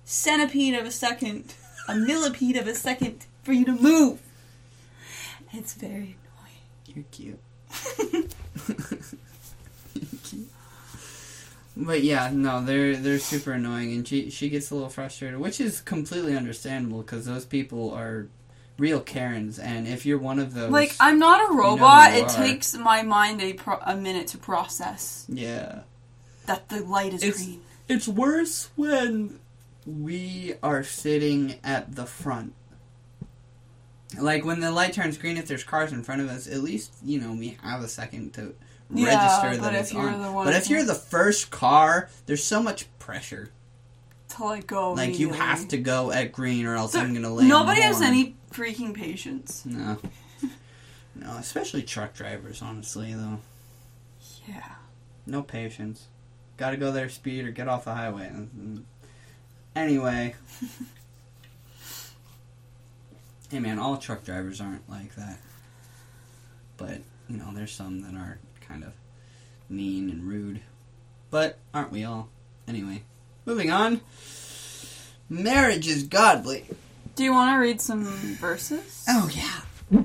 [0.04, 1.54] centipede of a second,
[1.86, 4.20] a millipede of a second for you to move.
[5.52, 6.58] It's very annoying.
[6.86, 7.38] You're cute.
[10.24, 10.48] Cute.
[11.76, 15.60] But yeah, no, they're they're super annoying, and she she gets a little frustrated, which
[15.60, 18.26] is completely understandable because those people are
[18.80, 22.12] real Karens, and if you're one of those, Like I'm not a robot.
[22.14, 22.36] you it are.
[22.36, 25.80] takes my mind a pro- a minute to process yeah,
[26.46, 27.60] that the light is It's- green.
[27.88, 29.38] it's worse when
[29.86, 32.54] we are sitting at the front.
[34.18, 36.92] Like when the light turns green, if there's cars in front of us, at least
[37.04, 38.54] you know we have a second to
[38.92, 39.06] Yeah,
[39.42, 40.34] register that it's on.
[40.44, 43.50] but if you're the first car, there's so much pressure.
[44.36, 44.92] To like go.
[44.92, 47.48] Like you have to go at green, or else I'm gonna land.
[47.48, 48.08] Nobody has horn.
[48.10, 49.64] any freaking patience.
[49.66, 49.98] No,
[51.14, 52.62] no, especially truck drivers.
[52.62, 53.38] Honestly, though,
[54.48, 54.62] Yeah.
[55.26, 56.06] no patience.
[56.56, 58.26] Got to go their speed or get off the highway.
[58.28, 58.84] And-
[59.76, 60.34] Anyway,
[63.50, 65.38] hey man, all truck drivers aren't like that.
[66.76, 68.92] But you know, there's some that are kind of
[69.68, 70.60] mean and rude.
[71.30, 72.28] But aren't we all?
[72.66, 73.02] Anyway,
[73.50, 74.00] moving on.
[75.28, 76.64] Marriage is godly.
[77.16, 79.04] Do you want to read some verses?
[79.08, 80.04] Oh yeah.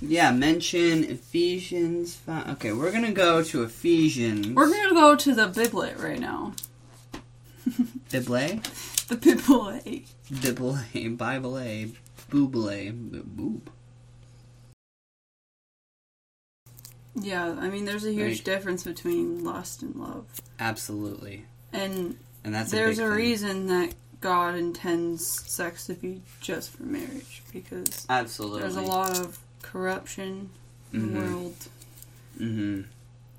[0.00, 2.50] Yeah, mention Ephesians 5.
[2.50, 4.48] Okay, we're going to go to Ephesians.
[4.48, 6.52] We're gonna go to the Biblet right now.
[8.10, 8.60] Bible,
[9.08, 10.04] The Biblet.
[10.30, 11.92] Bible, Bible,
[12.30, 13.70] Booble, boob.
[17.16, 18.44] Yeah, I mean, there's a huge Right.
[18.44, 20.26] difference between lust and love,
[20.58, 21.46] Absolutely.
[21.72, 23.16] and And that's there's a, a, thing.
[23.16, 28.60] reason that God intends sex to be just for marriage because Absolutely.
[28.60, 30.50] there's a lot of corruption
[30.92, 31.12] in Mhm.
[31.14, 31.56] the world.
[32.38, 32.80] Mm-hmm.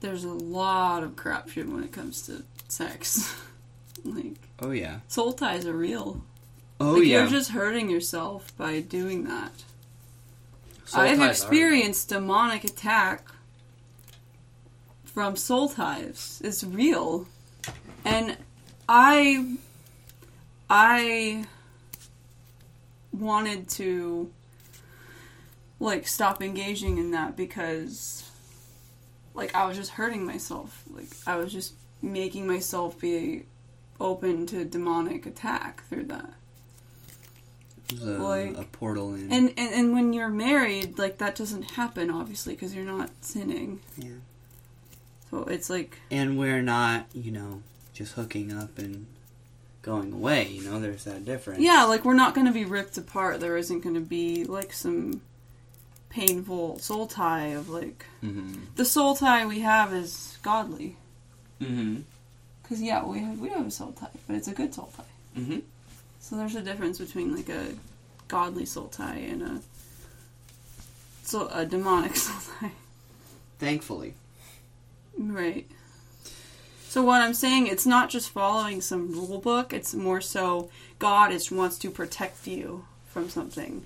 [0.01, 3.35] There's a lot of corruption when it comes to sex.
[4.03, 4.99] like Oh yeah.
[5.07, 6.23] soul ties are real.
[6.79, 7.21] Oh like, yeah.
[7.21, 9.51] You're just hurting yourself by doing that.
[10.85, 13.23] Soul I've ties are- experienced demonic attack
[15.03, 16.41] from soul ties.
[16.43, 17.27] It's real.
[18.03, 18.37] And
[18.87, 19.55] I
[20.69, 21.45] I
[23.11, 24.31] wanted to
[25.79, 28.29] like stop engaging in that because
[29.33, 30.83] like I was just hurting myself.
[30.93, 33.43] Like I was just making myself be
[33.99, 36.33] open to demonic attack through that.
[38.01, 39.31] A, like- a portal in.
[39.31, 43.79] And, and and when you're married, like that doesn't happen obviously because you're not sinning.
[43.97, 44.09] Yeah.
[45.31, 47.61] So it's like and we're not, you know,
[47.95, 49.07] just hooking up and
[49.81, 50.47] going away.
[50.49, 51.61] You know, there's that difference.
[51.61, 53.39] yeah, like we're not going to be ripped apart.
[53.39, 55.21] There isn't going to be like some
[56.09, 58.55] painful soul tie of like Mm-hmm.
[58.75, 60.95] the soul tie we have is godly.
[61.61, 62.01] Mm-hmm.
[62.67, 65.39] Cuz yeah, we have we have a soul tie, but it's a good soul tie.
[65.39, 65.59] Mm-hmm.
[66.19, 67.73] So there's a difference between like a
[68.27, 69.61] godly soul tie and a
[71.23, 72.71] so a demonic soul tie.
[73.59, 74.15] Thankfully.
[75.17, 75.67] Right.
[76.95, 79.73] So what I'm saying, it's not just following some rule book.
[79.73, 83.85] It's more so God is wants to protect you from something.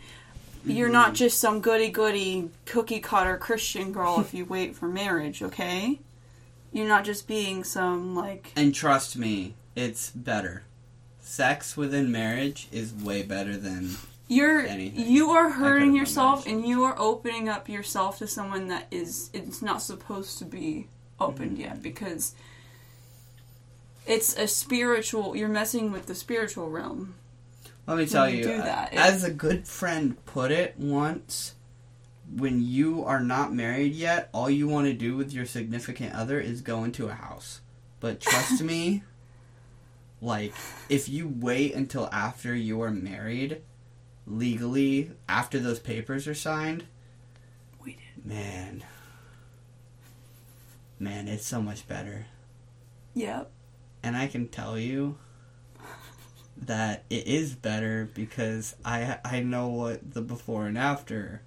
[0.64, 5.42] You're not just some goody goody cookie cutter Christian girl if you wait for marriage.
[5.42, 5.98] Okay.
[6.72, 10.62] You're not just being some like And trust me, it's better.
[11.20, 13.96] Sex within marriage is way better than
[14.28, 15.08] you're Anything.
[15.08, 19.64] you are hurting yourself and you are opening up yourself to someone that is it's
[19.64, 21.62] not supposed to be opened Mm-hmm.
[21.62, 22.36] yet because
[24.10, 27.16] it's a spiritual you're messing with the spiritual realm
[27.88, 31.56] Let me tell you you, do uh, that, as a good friend put it once,
[32.36, 36.40] when you are not married yet, all you want to do with your significant other
[36.40, 37.62] is go into a house.
[38.00, 39.04] But trust me,
[40.22, 40.54] like,
[40.90, 43.62] if you wait until after you are married,
[44.28, 46.86] legally after those papers are signed,
[47.84, 48.26] We did.
[48.26, 48.84] man,
[51.00, 52.28] man, it's so much better.
[53.16, 53.50] Yep.
[54.04, 55.18] And I can tell you
[56.64, 61.42] that it is better because I I know what the before and after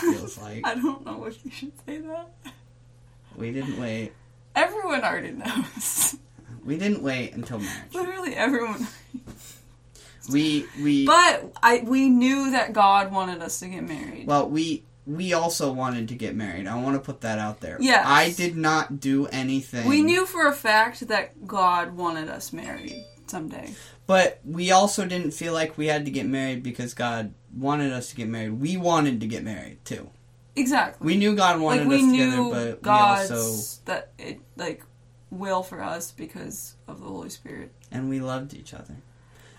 [0.00, 0.66] feels like.
[0.66, 2.30] I don't know if you should say that.
[3.36, 4.12] We didn't wait.
[4.54, 6.16] Everyone already knows.
[6.64, 7.94] We didn't wait until marriage.
[7.94, 8.86] Literally everyone.
[10.30, 14.26] We we But I we knew that God wanted us to get married.
[14.26, 16.66] well we we also wanted to get married.
[16.66, 17.78] I want to put that out there.
[17.80, 18.04] Yes.
[18.06, 19.88] I did not do anything.
[19.88, 23.74] we knew for a fact that God wanted us married someday.
[24.06, 28.10] But we also didn't feel like we had to get married because God wanted us
[28.10, 28.60] to get married.
[28.60, 30.10] We wanted to get married too.
[30.54, 31.04] Exactly.
[31.04, 34.82] We knew God wanted like we us together, but God's we also that it like
[35.30, 37.72] will for us because of the Holy Spirit.
[37.90, 38.96] and we loved each other.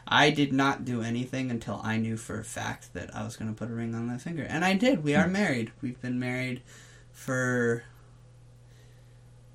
[0.07, 3.53] I did not do anything until I knew for a fact that I was going
[3.53, 5.03] to put a ring on my finger, and I did.
[5.03, 5.71] We are married.
[5.81, 6.61] We've been married
[7.11, 7.83] for.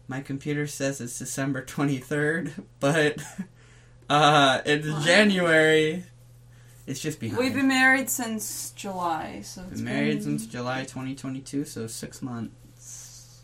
[0.09, 3.19] My computer says it's December twenty third, but
[4.11, 5.05] uh, it's What?
[5.05, 6.05] January.
[6.87, 7.39] It's just behind.
[7.39, 12.21] We've been married since July, so it's Been married been- since July 2022, so six
[12.21, 13.43] months.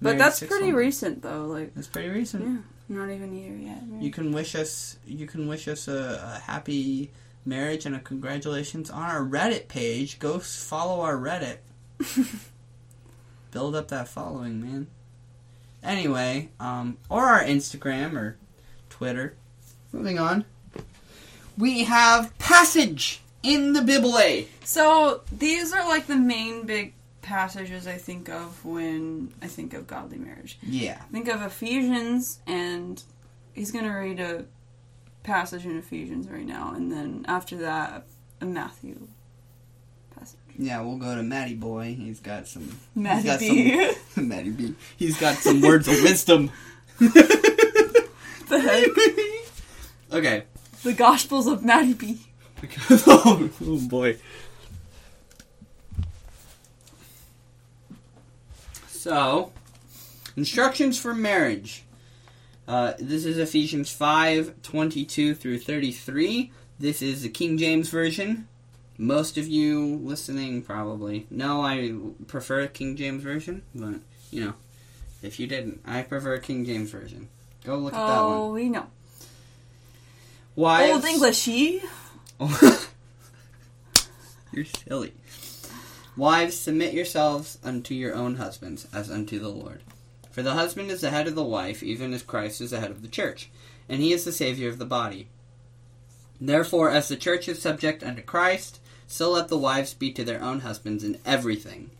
[0.00, 0.76] But Married that's pretty months.
[0.76, 1.46] recent though.
[1.46, 2.44] Like That's pretty recent.
[2.46, 3.82] yeah, not even a year yet.
[4.00, 7.10] You can wish us, you can wish us a, a happy
[7.44, 10.18] marriage and a congratulations on our Reddit page.
[10.18, 11.58] Go follow our Reddit.
[13.50, 14.86] Build up that following, man.
[15.82, 18.36] Anyway, um, or our Instagram or
[18.90, 19.34] Twitter.
[19.92, 20.44] Moving on.
[21.56, 24.46] We have passage in the Bible.
[24.64, 26.92] So these are like the main big
[27.26, 30.58] passages I think of when I think of godly marriage.
[30.62, 31.00] Yeah.
[31.10, 33.02] Think of Ephesians, and
[33.52, 34.44] he's gonna read a
[35.24, 38.06] passage in Ephesians right now, and then after that,
[38.40, 39.08] a Matthew
[40.16, 40.38] passage.
[40.56, 41.96] Yeah, we'll go to Matty Boy.
[41.98, 42.78] He's got some.
[42.94, 43.94] Matty he's got B.
[44.10, 44.74] Some, Matty B.
[44.96, 46.52] He's got some words of wisdom.
[47.00, 50.12] the heck?
[50.16, 50.44] okay.
[50.84, 52.20] The Gospels of Matty B.
[52.90, 54.16] oh, oh boy.
[59.06, 59.52] So,
[60.36, 61.84] instructions for marriage.
[62.66, 66.50] Uh, this is Ephesians 5 22 through 33.
[66.80, 68.48] This is the King James Version.
[68.98, 71.94] Most of you listening probably know I
[72.26, 74.00] prefer King James Version, but
[74.32, 74.54] you know,
[75.22, 77.28] if you didn't, I prefer King James Version.
[77.62, 78.36] Go look at that one.
[78.36, 78.86] Oh, we know.
[80.56, 81.82] Wives, Old English, Englishy.
[84.52, 85.12] You're silly.
[86.16, 89.82] Wives, submit yourselves unto your own husbands, as unto the Lord.
[90.30, 92.90] For the husband is the head of the wife, even as Christ is the head
[92.90, 93.50] of the church,
[93.88, 95.28] and he is the Savior of the body.
[96.40, 100.42] Therefore, as the church is subject unto Christ, so let the wives be to their
[100.42, 101.90] own husbands in everything.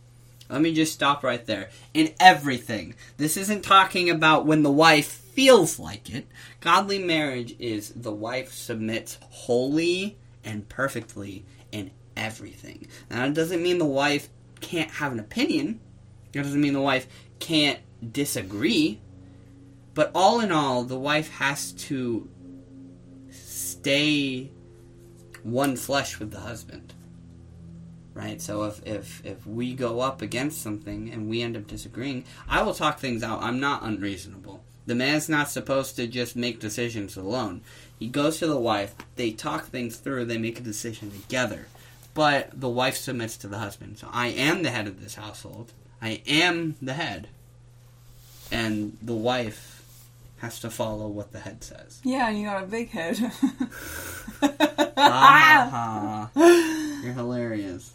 [0.49, 1.69] Let me just stop right there.
[1.93, 2.95] In everything.
[3.17, 6.25] This isn't talking about when the wife feels like it.
[6.61, 11.43] Godly marriage is the wife submits wholly and perfectly
[12.17, 12.87] everything.
[13.09, 15.79] Now, that doesn't mean the wife can't have an opinion.
[16.33, 17.07] That doesn't mean the wife
[17.39, 17.79] can't
[18.11, 18.99] disagree.
[19.93, 22.29] But all in all, the wife has to
[23.31, 24.51] stay
[25.43, 26.93] one flesh with the husband.
[28.13, 28.41] Right?
[28.41, 32.63] So if, if if we go up against something and we end up disagreeing, I
[32.63, 33.43] will talk things out.
[33.43, 34.63] I'm not unreasonable.
[34.87, 37.61] The man's not supposed to just make decisions alone.
[37.99, 41.67] He goes to the wife, they talk things through, they make a decision together.
[42.17, 43.99] But the wife submits to the husband.
[43.99, 45.71] So I am the head of this household.
[46.01, 47.27] I am the head.
[48.51, 49.83] And the wife
[50.37, 52.01] has to follow what the head says.
[52.03, 53.19] Yeah, and you got a big head.
[54.99, 56.31] Ah,
[57.03, 57.93] You're hilarious.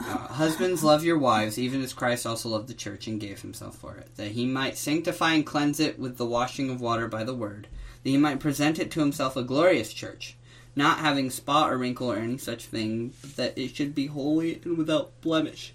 [0.00, 3.76] Uh, husbands, love your wives, even as Christ also loved the church and gave himself
[3.76, 7.22] for it, that he might sanctify and cleanse it with the washing of water by
[7.22, 7.66] the word,
[8.02, 10.36] that he might present it to himself a glorious church,
[10.78, 14.60] not having spot or wrinkle or any such thing, but that it should be holy
[14.64, 15.74] and without blemish.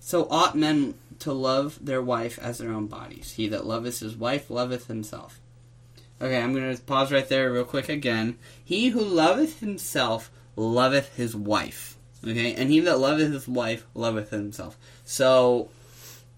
[0.00, 3.32] So ought men to love their wife as their own bodies.
[3.32, 5.38] He that loveth his wife loveth himself.
[6.20, 8.38] Okay, I'm going to pause right there real quick again.
[8.64, 11.96] He who loveth himself loveth his wife.
[12.24, 14.78] Okay, and he that loveth his wife loveth himself.
[15.04, 15.68] So,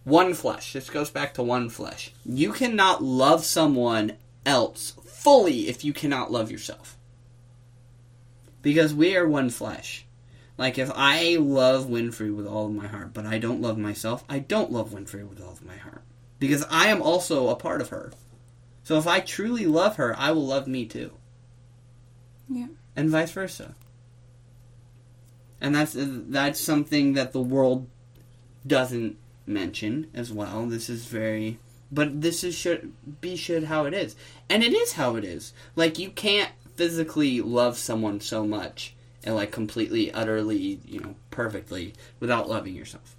[0.05, 0.73] one flesh.
[0.73, 2.13] This goes back to one flesh.
[2.25, 4.15] You cannot love someone
[4.47, 6.97] else fully if you cannot love yourself.
[8.65, 10.05] Because we are one flesh.
[10.59, 14.25] Like, if I love Winfree with all of my heart, but I don't love myself,
[14.29, 16.03] I don't love Winfree with all of my heart.
[16.41, 18.13] Because I am also a part of her.
[18.83, 21.13] So if I truly love her, I will love me too.
[22.49, 22.67] Yeah.
[22.97, 23.75] and vice versa.
[25.61, 27.89] And that's that's something that the world
[28.67, 30.67] doesn't mention as well.
[30.67, 31.59] This is very,
[31.91, 34.15] but this is should be should how it is,
[34.51, 35.55] and it is how it is.
[35.75, 41.95] Like you can't physically love someone so much and like completely, utterly, you know, perfectly
[42.21, 43.17] without loving yourself.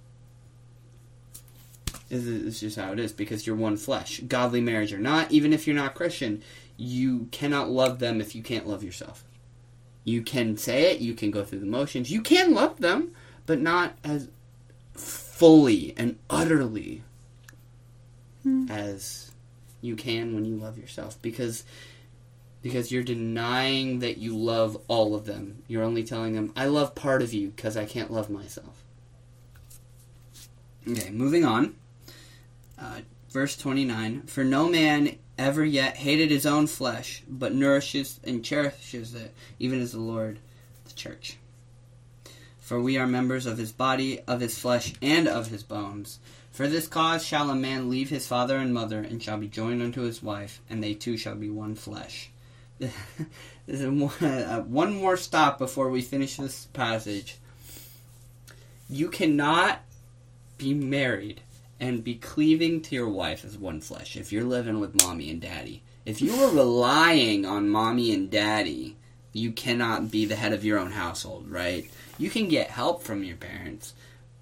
[2.08, 4.20] It's just how it is because you're one flesh.
[4.20, 6.42] Godly marriage or not, even if you're not Christian,
[6.76, 9.24] you cannot love them if you can't love yourself.
[10.04, 13.10] You can say it, you can go through the motions, you can love them,
[13.44, 14.28] but not as
[14.94, 17.02] fully and utterly
[18.46, 18.70] Hmm.
[18.70, 19.32] as
[19.80, 21.64] you can when you love yourself because
[22.66, 25.62] because you're denying that you love all of them.
[25.68, 28.82] You're only telling them I love part of you because I can't love myself.
[30.88, 31.76] Okay, moving on.
[32.76, 38.44] Uh, verse 29 For no man ever yet hated his own flesh, but nourishes and
[38.44, 40.40] cherishes it, even as the Lord,
[40.86, 41.36] the church.
[42.58, 46.18] For we are members of his body, of his flesh, and of his bones.
[46.50, 49.82] For this cause shall a man leave his father and mother, and shall be joined
[49.82, 52.30] unto his wife, and they two shall be one flesh.
[52.82, 57.38] Uh, one more stop before we finish this passage.
[58.88, 59.80] You cannot
[60.58, 61.40] be married
[61.80, 65.40] and be cleaving to your wife as one flesh if you're living with mommy and
[65.40, 65.82] daddy.
[66.04, 68.96] If you are relying on mommy and daddy,
[69.32, 71.90] you cannot be the head of your own household, right?
[72.16, 73.92] You can get help from your parents,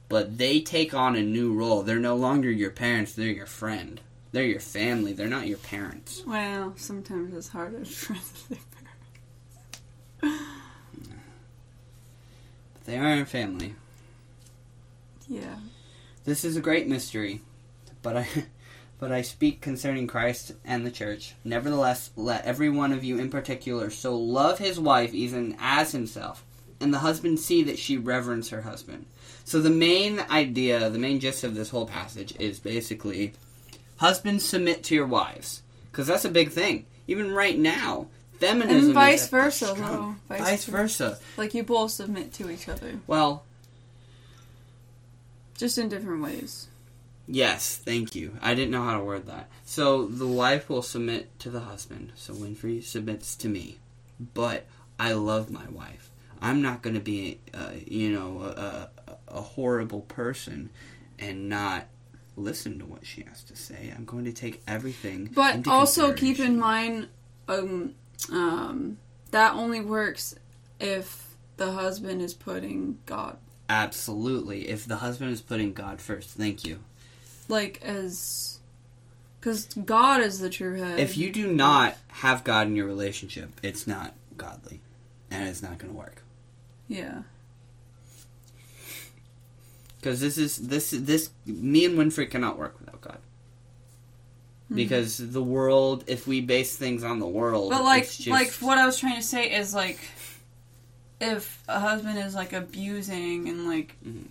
[0.08, 1.82] but they take on a new role.
[1.82, 4.00] They're no longer your parents, they're your friend.
[4.34, 6.24] They're your family, they're not your parents.
[6.26, 8.58] Well, sometimes it's harder to trust their
[10.20, 10.42] parents.
[12.72, 13.76] But they are your family.
[15.28, 15.54] Yeah.
[16.24, 17.42] This is a great mystery,
[18.02, 18.26] but I
[18.98, 21.36] but I speak concerning Christ and the church.
[21.44, 26.44] Nevertheless, let every one of you in particular so love his wife even as himself,
[26.80, 29.06] and the husband see that she reverence her husband.
[29.44, 33.34] So the main idea, the main gist of this whole passage is basically
[34.04, 36.84] husbands submit to your wives because that's a big thing.
[37.06, 40.16] Even right now, feminism And vice versa, though.
[40.28, 41.18] Vice, versa.
[41.38, 43.44] Like you both submit to each other, Well,
[45.56, 46.68] just in different ways.
[47.26, 48.36] Yes, thank you.
[48.42, 49.48] I didn't know how to word that.
[49.64, 52.12] So the wife will submit to the husband.
[52.14, 53.78] So Winfree submits to me,
[54.34, 54.66] but
[54.98, 56.10] I love my wife.
[56.42, 60.68] I'm not going to be, uh, you know, a, a, a horrible person
[61.18, 61.86] and not
[62.36, 63.92] listen to what she has to say.
[63.96, 65.30] I'm going to take everything.
[65.32, 67.08] But also keep in mind,
[67.48, 67.94] um,
[68.32, 68.98] um,
[69.30, 70.34] that only works
[70.80, 73.36] if the husband is putting God,
[73.68, 74.68] Absolutely.
[74.68, 76.80] If the husband is putting God first, thank you.
[77.48, 78.58] like as,
[79.40, 80.98] because God is the true head.
[81.00, 84.80] If you do not have God in your relationship, it's not godly,
[85.30, 86.22] and it's not going to work.
[86.88, 87.22] yeah,
[90.04, 93.18] Because this is this this me and Winfree cannot work without God.
[94.68, 94.74] Hmm.
[94.74, 98.76] Because the world, if we base things on the world, but like, just, like what
[98.76, 99.98] I was trying to say is like,
[101.22, 104.26] if a husband is like abusing and like Mhm.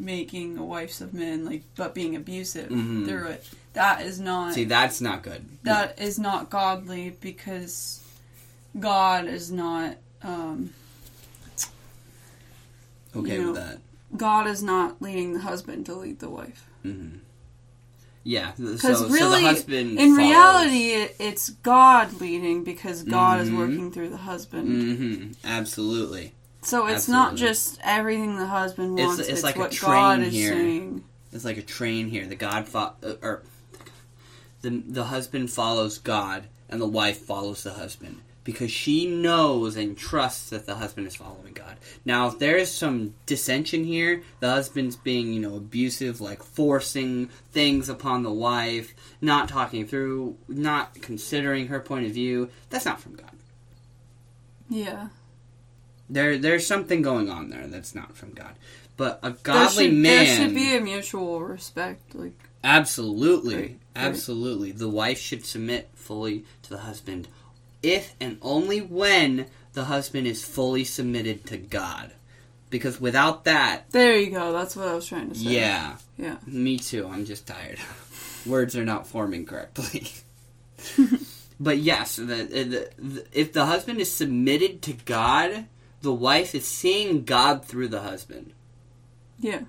[0.00, 3.06] making a wife submit, and, like but being abusive Mhm.
[3.06, 3.44] through it,
[3.74, 5.44] that is not see that's not good.
[5.62, 8.00] that is not godly because
[8.80, 10.70] God is not um,
[13.14, 13.78] okay you know, with that.
[14.16, 16.66] God is not leading the husband to lead the wife.
[16.82, 17.08] hmm
[18.24, 20.28] Yeah, Because so, really, so the husband in follows.
[20.28, 23.56] reality, it, it's God leading because God is Mhm.
[23.56, 24.68] working through the husband.
[24.68, 26.32] Mhm, absolutely.
[26.62, 29.20] So it's not just everything the husband wants.
[29.20, 30.52] it's It's, like a what train God is here.
[30.54, 31.04] saying.
[31.32, 32.26] It's like a train here.
[32.26, 33.42] The God fo- uh, or
[34.62, 39.98] the the husband follows God, and the wife follows the husband because she knows and
[39.98, 41.76] trusts that the husband is following God.
[42.04, 47.26] Now, if there is some dissension here, the husband's being you know abusive, like forcing
[47.50, 52.48] things upon the wife, not talking through, not considering her point of view.
[52.70, 53.32] That's not from God.
[54.70, 55.08] Yeah.
[56.08, 58.54] There, there's something going on there that's not from God.
[58.96, 60.02] But a There godly should, man.
[60.24, 62.14] there should be a mutual respect.
[62.14, 63.54] Like, Absolutely.
[63.54, 63.78] Right, right.
[63.96, 64.70] Absolutely.
[64.70, 67.26] The wife should submit fully to the husband
[67.86, 72.12] if and only when the husband is fully submitted to God.
[72.68, 74.52] Because without that, there you go.
[74.52, 75.50] That's what I was trying to say.
[75.50, 76.36] yeah, Yeah.
[76.46, 77.06] me too.
[77.08, 77.78] I'm just tired.
[78.46, 80.08] Words are not forming correctly.
[81.60, 85.66] but yes, the, the, the, if the husband is submitted to God,
[86.02, 88.52] the wife is seeing God through the husband.
[89.38, 89.62] Yeah.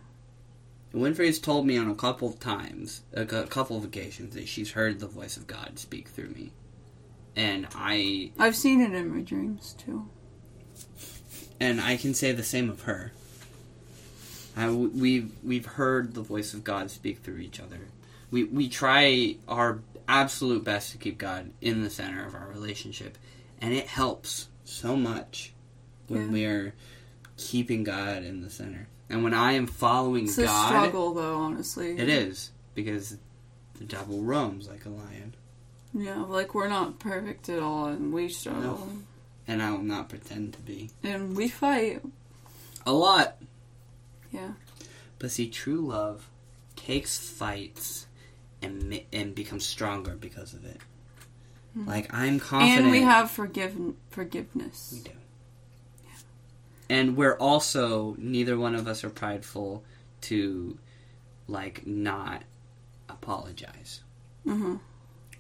[0.94, 4.48] Winfree has told me on a couple of times, a cou- couple of occasions, that
[4.48, 6.52] she's heard the voice of God speak through me.
[7.38, 10.10] And I I've seen it in my dreams too.
[11.60, 13.14] and I can say the same of her.
[14.58, 17.80] I, we've we've heard the voice of God speak through each other.
[18.32, 23.18] We we try our absolute best to keep God in the center of our relationship,
[23.62, 25.54] and it helps so much
[26.08, 26.32] when Yeah.
[26.32, 26.74] we are
[27.38, 28.88] keeping God in the center.
[29.10, 31.36] And when I am following It's a God, struggle, though.
[31.38, 33.18] Honestly, it is because
[33.78, 35.36] the devil roams like a lion,
[35.94, 38.88] Yeah, like we're not perfect at all, and we struggle,
[39.48, 42.02] and I will not pretend to be and we fight.
[42.86, 43.38] a lot.
[44.32, 44.52] Yeah.
[45.20, 46.28] But see, true love
[46.76, 48.06] takes fights
[48.62, 50.78] and and becomes stronger because of it.
[51.76, 54.90] Like I'm confident, And we have forgiven forgiveness.
[54.94, 55.12] we do,
[56.90, 59.84] and we're also neither one of us are prideful
[60.22, 60.78] to
[61.48, 62.44] like not
[63.10, 64.02] apologize.
[64.44, 64.76] hmm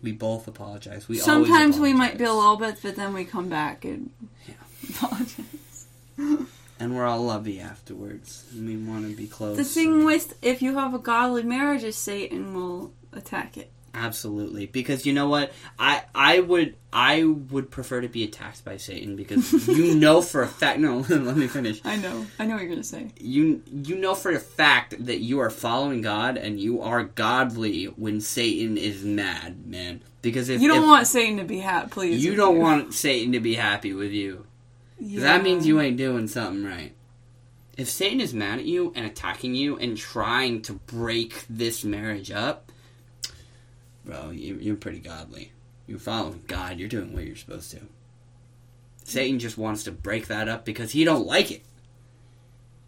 [0.07, 1.09] We both apologize.
[1.09, 4.09] We Sometimes always we might be a little bit, but then we come back and
[4.47, 4.53] Yeah.
[4.89, 5.85] apologize.
[6.79, 8.45] and we're all lovey afterwards.
[8.53, 9.57] And we want to be close.
[9.57, 13.69] The thing and- with if you have a godly marriage is Satan will attack it.
[13.97, 18.77] Absolutely, because you know what, I I would I would prefer to be attacked by
[18.77, 20.79] Satan because you know for a fact.
[20.79, 21.81] No, let me finish.
[21.83, 22.27] I know.
[22.37, 23.07] I know what you're gonna say.
[23.19, 27.85] You you know for a fact that you are following God and you are godly
[27.85, 30.03] when Satan is mad, man.
[30.21, 32.23] Because if You don't if want Satan to be happy, please.
[32.23, 34.45] you don't want Satan to be happy with you.
[34.99, 35.21] Yeah.
[35.21, 36.93] that means you ain't doing something right.
[37.77, 42.31] If Satan is mad at you and attacking you and trying to break this marriage
[42.31, 42.71] up,
[44.07, 45.51] bro, you, you're pretty godly.
[45.85, 46.79] You're following God.
[46.79, 47.81] You're doing what you're supposed to.
[49.03, 51.63] Satan just wants to break that up because he don't like it.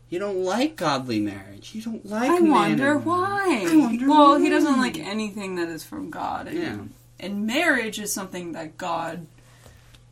[0.10, 1.76] You don't like godly marriage.
[1.76, 2.30] You don't like.
[2.32, 3.66] I wonder why.
[3.70, 6.48] I wonder well, he doesn't like anything that is from God.
[6.48, 6.78] And, Yeah.
[7.20, 9.28] and marriage is something that God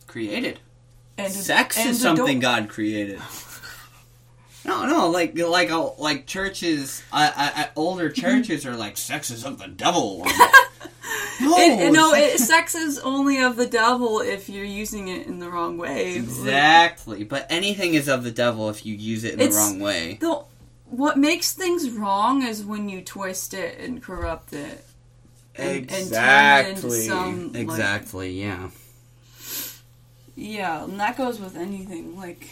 [0.06, 0.60] Created.
[1.18, 3.20] and Sex and is something God created.
[4.64, 9.58] No, no, like like like churches, I, I, older churches are like sex is of
[9.60, 10.26] the devil.
[11.42, 15.28] no, It, no, sex- it, sex is only of the devil if you're using it
[15.28, 16.16] in the wrong way.
[16.16, 17.24] exactly.
[17.24, 20.18] But anything is of the devil if you use it in It's- the wrong way.
[20.20, 20.42] The,
[20.90, 24.84] what makes things wrong is when you twist it and corrupt it.
[25.56, 28.40] and- and turn it into some, like- exactly.
[28.40, 28.70] Yeah.
[30.36, 32.16] Yeah, and that goes with anything.
[32.16, 32.48] Like,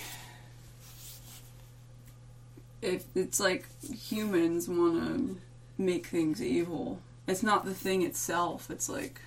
[2.81, 3.67] if it's like
[4.09, 5.37] humans want to
[5.77, 8.69] make things evil, it's not the thing itself.
[8.69, 9.19] It's like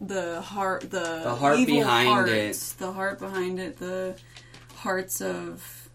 [0.00, 4.16] the heart, the The heart evil behind hearts, the heart behind it, the
[4.76, 5.88] hearts of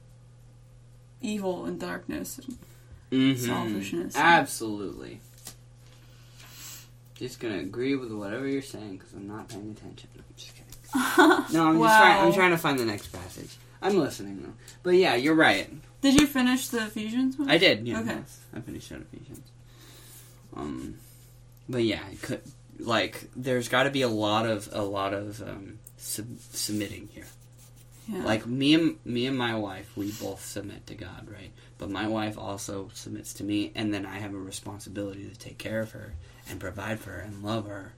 [1.21, 2.39] evil and darkness.
[3.11, 3.37] Mhm.
[3.37, 4.15] Selfishness.
[4.17, 5.21] Absolutely.
[7.15, 10.09] Just gonna agree with whatever you're saying because I'm not paying attention.
[10.15, 10.69] No, I'm just kidding.
[11.53, 12.27] No, I'm just trying.
[12.27, 13.55] I'm trying to find the next passage.
[13.81, 14.53] I'm listening though.
[14.81, 15.69] But yeah, you're right.
[16.01, 17.49] Did you finish the Ephesians one?
[17.49, 17.87] I did.
[17.87, 17.99] Yeah.
[18.01, 18.15] Okay.
[18.15, 18.39] yes.
[18.55, 19.47] I finished out Ephesians.
[20.55, 20.95] Um,
[21.67, 22.41] but yeah, it could
[22.79, 27.27] like there's got to be a lot of a lot of um, sub- submitting here.
[28.07, 28.23] Yeah.
[28.23, 31.51] Like me and me and my wife, we both submit to God, right?
[31.77, 35.57] But my wife also submits to me, and then I have a responsibility to take
[35.57, 36.13] care of her
[36.49, 37.93] and provide for her and love her.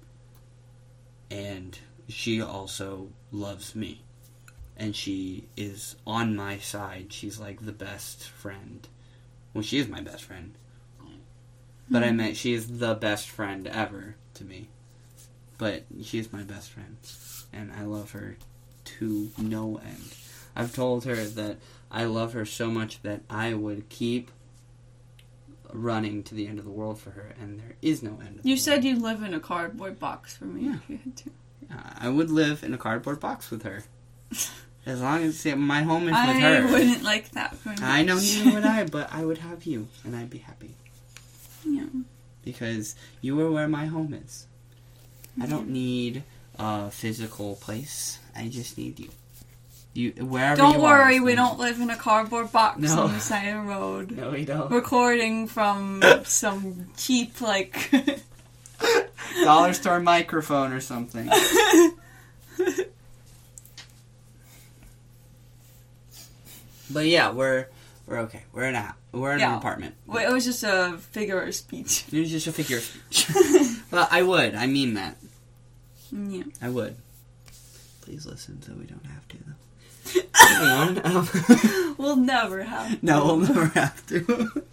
[1.32, 1.78] And
[2.08, 4.04] she also loves me,
[4.78, 7.12] and she is on my side.
[7.12, 8.88] She's like the best friend.
[9.54, 10.56] Well, she is my best friend,
[11.90, 12.18] but I hmm.
[12.18, 14.70] meant she is the best friend ever to me.
[15.58, 16.98] But she is my best friend,
[17.54, 18.38] and I love her
[19.00, 20.14] to no end.
[20.56, 21.58] I've told her that
[21.90, 24.32] I love her so much that I would keep
[25.72, 28.40] running to the end of the world for her, and there is no end.
[28.40, 30.76] Of you said you'd live in a cardboard box for me Yeah.
[30.76, 31.30] if you had to.
[31.70, 31.84] world.
[31.98, 33.84] I would live in a cardboard box with her,
[34.86, 36.68] as long as my home is with I her.
[36.68, 37.84] I wouldn't like that very much.
[37.84, 40.76] I know neither would I, but I would have you, and I'd be happy
[41.66, 41.86] Yeah.
[42.44, 44.48] because you are where my home is.
[45.42, 46.24] I don't need
[46.58, 48.20] a physical place.
[48.36, 49.10] I just need you.
[49.94, 50.58] You wherever.
[50.58, 53.04] Don't you worry, are, we don't live in a cardboard box No.
[53.04, 54.12] on the side of the road.
[54.18, 54.70] No, we don't.
[54.72, 57.92] Recording from some cheap, like.
[59.44, 61.30] dollar store microphone or something.
[66.92, 67.68] but yeah, we're
[68.08, 68.44] we're okay.
[68.54, 69.96] We're in a we're in an apartment.
[70.06, 72.06] Wait, it was just a figure of speech.
[72.12, 73.28] It was just a figure of speech.
[73.92, 74.56] but I would.
[74.56, 75.18] I mean that.
[76.12, 76.44] Yeah.
[76.62, 76.96] I would.
[78.02, 79.52] Please listen so we don't have to though.
[80.62, 82.92] Um, We'll never have.
[83.00, 83.06] To.
[83.06, 84.64] no, we'll never have to.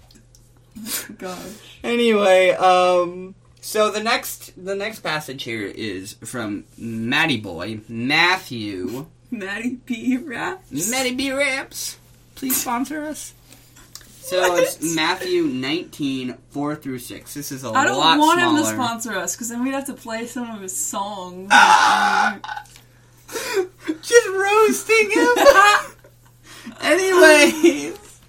[1.19, 1.39] Gosh.
[1.85, 9.79] anyway, um, So the next the next passage here is from Matty Boy Matthew Maddie
[9.87, 10.19] B.
[10.19, 10.91] Raps.
[10.91, 11.97] Matty B Raps.
[12.43, 13.33] Please sponsor us.
[14.21, 17.35] So it's Matthew 19, 4 through 6.
[17.35, 18.59] This is a I don't lot want smaller.
[18.59, 21.53] him to sponsor us because then we'd have to play some of his songs.
[24.03, 25.29] Just roasting him.
[26.81, 28.21] Anyways.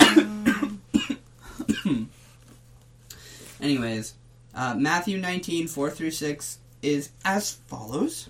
[3.60, 4.14] Anyways,
[4.56, 8.28] uh, Matthew 19, 4 through 6 is as follows.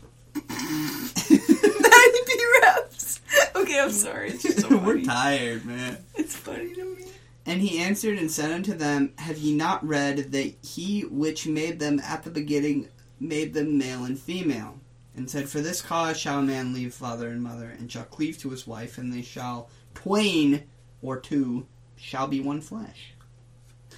[3.72, 4.04] Maddie B.
[4.04, 4.04] Raps.
[4.04, 4.30] Okay, I'm sorry.
[4.30, 5.98] It's just so We're tired, man.
[6.14, 7.06] It's funny to me.
[7.44, 11.80] And he answered and said unto them, Have ye not read that he which made
[11.80, 14.78] them at the beginning made them male and female?
[15.14, 18.38] And said, For this cause shall a man leave father and mother, and shall cleave
[18.38, 20.64] to his wife, and they shall twain
[21.02, 21.66] or two
[21.96, 23.14] shall be one flesh.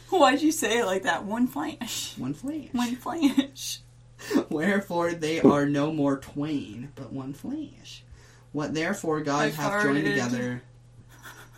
[0.08, 1.24] Why'd you say it like that?
[1.24, 2.16] One flash.
[2.16, 2.68] One flesh.
[2.72, 3.80] One flash.
[4.48, 8.03] Wherefore they are no more twain, but one flesh.
[8.54, 10.62] What therefore God I hath joined together,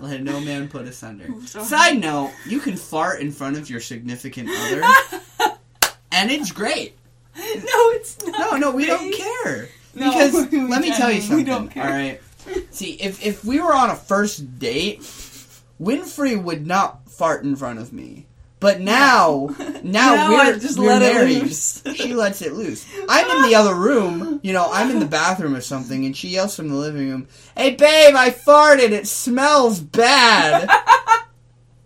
[0.00, 1.28] let no man put asunder.
[1.44, 4.82] Side note, you can fart in front of your significant other,
[6.10, 6.96] and it's great.
[7.36, 8.38] no, it's not.
[8.38, 9.68] No, no, we don't care.
[9.94, 11.36] No, Because let me tell you something.
[11.36, 11.84] We don't care.
[11.84, 12.20] All right.
[12.70, 15.00] See, if if we were on a first date,
[15.78, 18.24] Winfree would not fart in front of me.
[18.58, 21.42] But now, now, Now we're just we're let it married.
[21.42, 21.82] loose.
[21.94, 22.86] she lets it loose.
[23.08, 24.40] I'm in the other room.
[24.42, 27.28] You know, I'm in the bathroom or something, and she yells from the living room,
[27.56, 28.92] "Hey, babe, I farted.
[28.92, 30.70] It smells bad."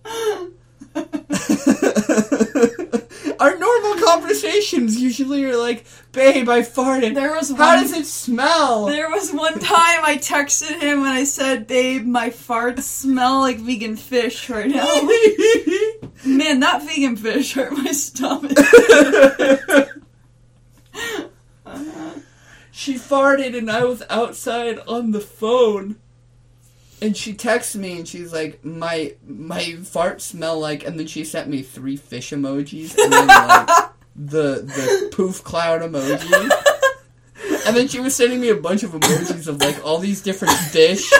[3.41, 7.14] Our normal conversations usually are like, "Babe, I farted.
[7.14, 11.09] There was How one- does it smell?" There was one time I texted him and
[11.09, 14.84] I said, "Babe, my farts smell like vegan fish right now."
[16.24, 18.53] Man, that vegan fish hurt my stomach.
[22.70, 25.97] she farted and I was outside on the phone.
[27.03, 31.25] And she texted me and she's like, My my farts smell like and then she
[31.25, 33.69] sent me three fish emojis and then like
[34.17, 36.51] the the poof cloud emoji.
[37.67, 40.55] And then she was sending me a bunch of emojis of like all these different
[40.55, 41.11] fish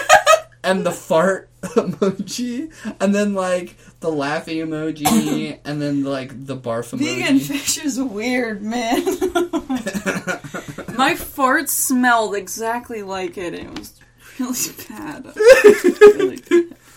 [0.63, 6.93] and the fart emoji and then like the laughing emoji and then like the barf
[6.93, 7.17] emoji.
[7.17, 9.05] vegan fish is weird, man.
[10.97, 13.55] my farts smelled exactly like it.
[13.55, 13.95] It was
[14.49, 15.27] really bad.
[15.37, 16.43] Really,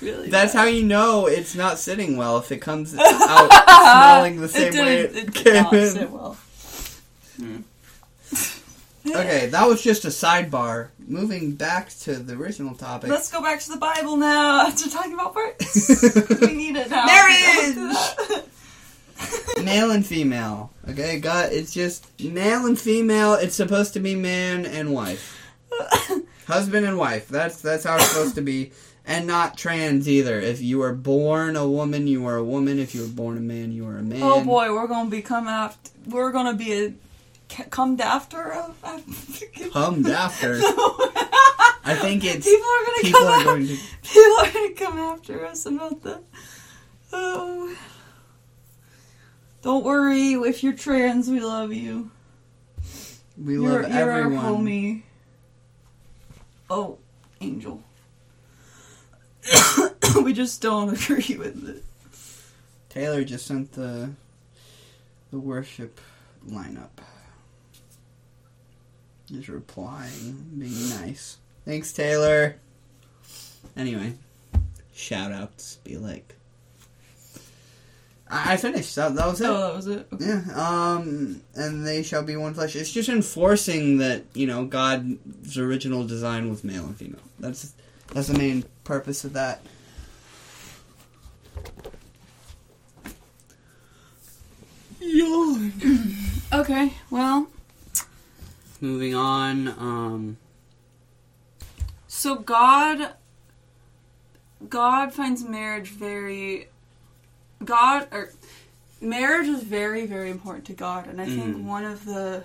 [0.02, 0.60] really That's bad.
[0.60, 4.76] how you know it's not sitting well if it comes out smelling the same it
[4.76, 5.89] way it, it came in.
[5.91, 6.38] sit well.
[7.38, 7.58] Hmm.
[9.06, 10.88] Okay, that was just a sidebar.
[10.98, 13.10] Moving back to the original topic.
[13.10, 16.39] Let's go back to the Bible now after talking about farts.
[16.48, 17.06] we need it now.
[17.06, 17.98] Marriage!
[19.66, 20.72] male and female.
[20.89, 23.34] Okay, God, it's just male and female.
[23.34, 25.38] It's supposed to be man and wife,
[26.46, 27.28] husband and wife.
[27.28, 28.72] That's that's how it's supposed to be,
[29.06, 30.39] and not trans either.
[30.39, 32.80] If you were born a woman, you are a woman.
[32.80, 34.22] If you were born a man, you are a man.
[34.24, 35.91] oh boy, we're gonna be come after.
[36.08, 36.94] We're gonna be a
[37.70, 38.41] come after.
[38.50, 38.74] A,
[39.74, 40.60] Hummed after.
[41.86, 43.28] I think it's people are gonna people come.
[43.28, 43.78] are af- going to.
[44.04, 46.22] People are gonna come after us about the.
[47.12, 47.76] Oh.
[49.62, 52.12] Don't worry, if you're trans, we love you.
[53.41, 54.46] We you're, love you're everyone.
[54.46, 55.02] our homie.
[56.76, 56.97] Oh,
[57.39, 57.84] Angel.
[60.24, 61.84] we just don't agree with it.
[62.89, 64.09] Taylor just sent the
[65.30, 66.01] the worship
[66.49, 66.89] lineup.
[69.28, 71.38] Just replying, being nice.
[71.63, 72.55] Thanks, Taylor.
[73.78, 74.15] Anyway,
[74.95, 75.76] shout outs.
[75.84, 76.36] Be like,
[78.34, 78.96] I, I finished.
[78.96, 79.50] That, that was it.
[79.50, 80.08] Oh, that was it.
[80.12, 80.26] Okay.
[80.26, 80.42] Yeah.
[80.56, 82.76] Um, and they shall be one flesh.
[82.76, 87.22] It's just enforcing that you know God's original design was male and female.
[87.40, 87.74] That's
[88.14, 89.62] that's the main purpose of that.
[95.00, 95.74] Yawn.
[96.54, 97.48] Okay, well,
[98.80, 99.70] Moving on.
[99.70, 100.38] Um.
[102.06, 103.14] so God
[104.70, 106.68] God finds marriage very
[107.66, 108.32] God or
[109.01, 111.64] marriage is very very important to God and I think Mm.
[111.64, 112.43] one of the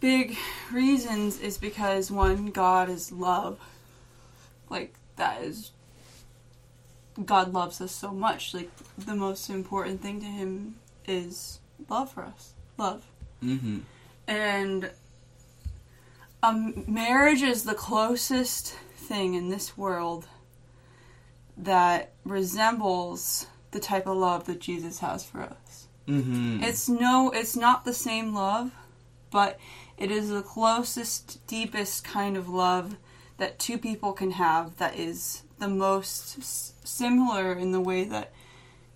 [0.00, 0.36] big
[0.72, 3.58] reasons is because one God is love.
[4.68, 5.70] Like that is
[7.24, 8.52] God loves us so much.
[8.54, 10.76] Like the most important thing to him
[11.06, 12.52] is love for us.
[12.76, 13.04] Love.
[13.42, 13.78] Mm-hmm.
[14.28, 14.90] And
[16.42, 20.26] um, marriage is the closest thing in this world
[21.56, 23.46] that resembles
[23.76, 25.86] the type of love that Jesus has for us.
[26.08, 26.62] Mm-hmm.
[26.62, 28.70] It's no, it's not the same love,
[29.30, 29.58] but
[29.98, 32.96] it is the closest, deepest kind of love
[33.36, 38.32] that two people can have that is the most s- similar in the way that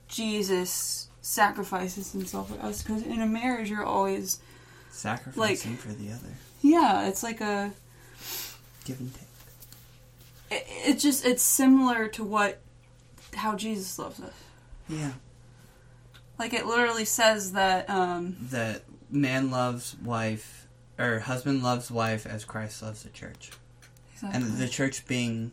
[0.08, 2.82] Jesus sacrifices himself for us.
[2.82, 4.40] Because in a marriage, you're always,
[4.90, 6.34] sacrificing for the other.
[6.62, 7.72] yeah, it's like a,
[8.86, 10.58] Give and take.
[10.58, 12.60] it, it's just, it's similar to what,
[13.34, 14.32] how Jesus loves us.
[14.90, 15.12] Yeah.
[16.38, 20.66] Like it literally says that, um, That man loves wife,
[20.98, 23.50] or husband loves wife as Christ loves the church,
[24.22, 25.52] and the church being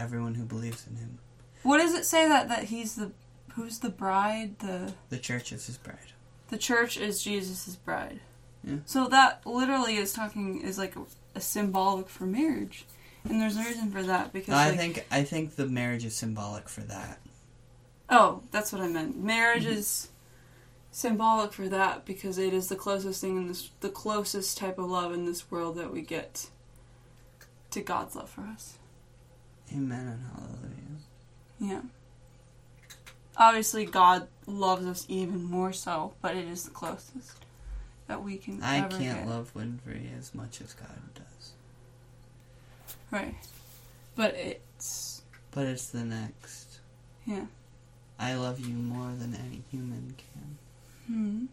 [0.00, 1.18] everyone who believes in him.
[1.62, 3.12] What does it say that that he's the
[3.54, 4.58] who's the bride?
[4.60, 6.12] The The church is his bride.
[6.48, 8.20] the church is Jesus' bride.
[8.64, 8.76] Yeah.
[8.86, 11.02] So that literally is talking is like a,
[11.34, 12.84] a symbolic for marriage,
[13.24, 16.14] and there's a reason for that because I like, think I think the marriage is
[16.16, 17.18] symbolic for that.
[18.14, 19.16] Oh that's what I meant.
[19.16, 19.72] Marriage Mm-hmm.
[19.72, 20.08] is
[20.90, 24.90] symbolic for that because it is the closest thing in this the closest type of
[24.90, 26.50] love in this world that we get
[27.70, 28.76] to God's love for us.
[29.74, 30.98] Amen and hallelujah.
[31.58, 31.80] Yeah.
[33.38, 37.46] Obviously, God loves us even more so, but it is the closest
[38.06, 39.26] that we can I can't get.
[39.28, 41.52] love Winfree as much as God does,
[43.10, 43.34] Right.
[44.14, 46.80] But it's but it's the next.
[47.24, 47.46] yeah.
[48.22, 50.58] I love you more than any human can,
[51.06, 51.46] Hmm.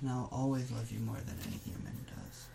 [0.00, 2.46] and I'll always love you more than any human does.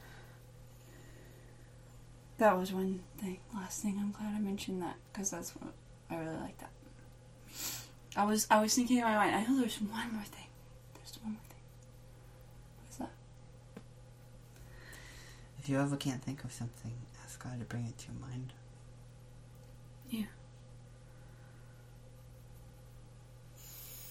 [2.39, 3.39] That was one thing.
[3.53, 3.97] Last thing.
[3.99, 5.73] I'm glad I mentioned that because that's what
[6.09, 6.71] I really like that.
[8.15, 9.35] I was I was thinking in my mind.
[9.35, 10.47] I know there's one more thing.
[10.95, 11.61] There's one more thing.
[12.83, 13.11] What's that?
[15.59, 16.93] If you ever can't think of something,
[17.23, 18.53] ask God to bring it to your mind.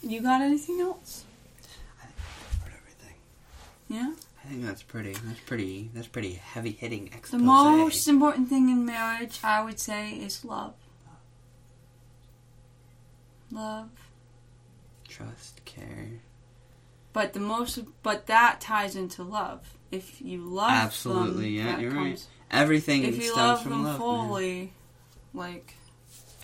[0.02, 1.24] You got anything else?
[2.62, 3.16] For everything.
[3.88, 4.12] Yeah.
[4.44, 5.12] I think that's pretty.
[5.12, 5.90] That's pretty.
[5.94, 10.74] That's pretty heavy hitting The most important thing in marriage, I would say, is love.
[13.50, 13.88] Love.
[15.08, 16.20] trust, care.
[17.14, 19.74] But the most, but that ties into love.
[19.90, 23.92] If you love Absolutely, them, yeah, you're comes, Everything If you love from them love.
[23.92, 23.98] man.
[23.98, 24.72] fully,
[25.32, 25.74] like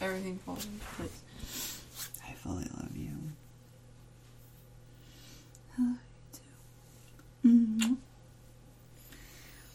[0.01, 1.81] everything falls into place.
[2.27, 2.94] I fully love
[5.79, 5.97] you.
[7.47, 7.95] Mm-hmm.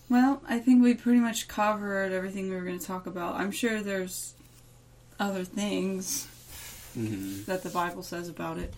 [0.10, 3.36] Well, I think we pretty much covered everything we were going to talk about.
[3.36, 4.34] I'm sure there's
[5.20, 6.28] other things
[6.94, 8.74] hmm that the Bible says about it.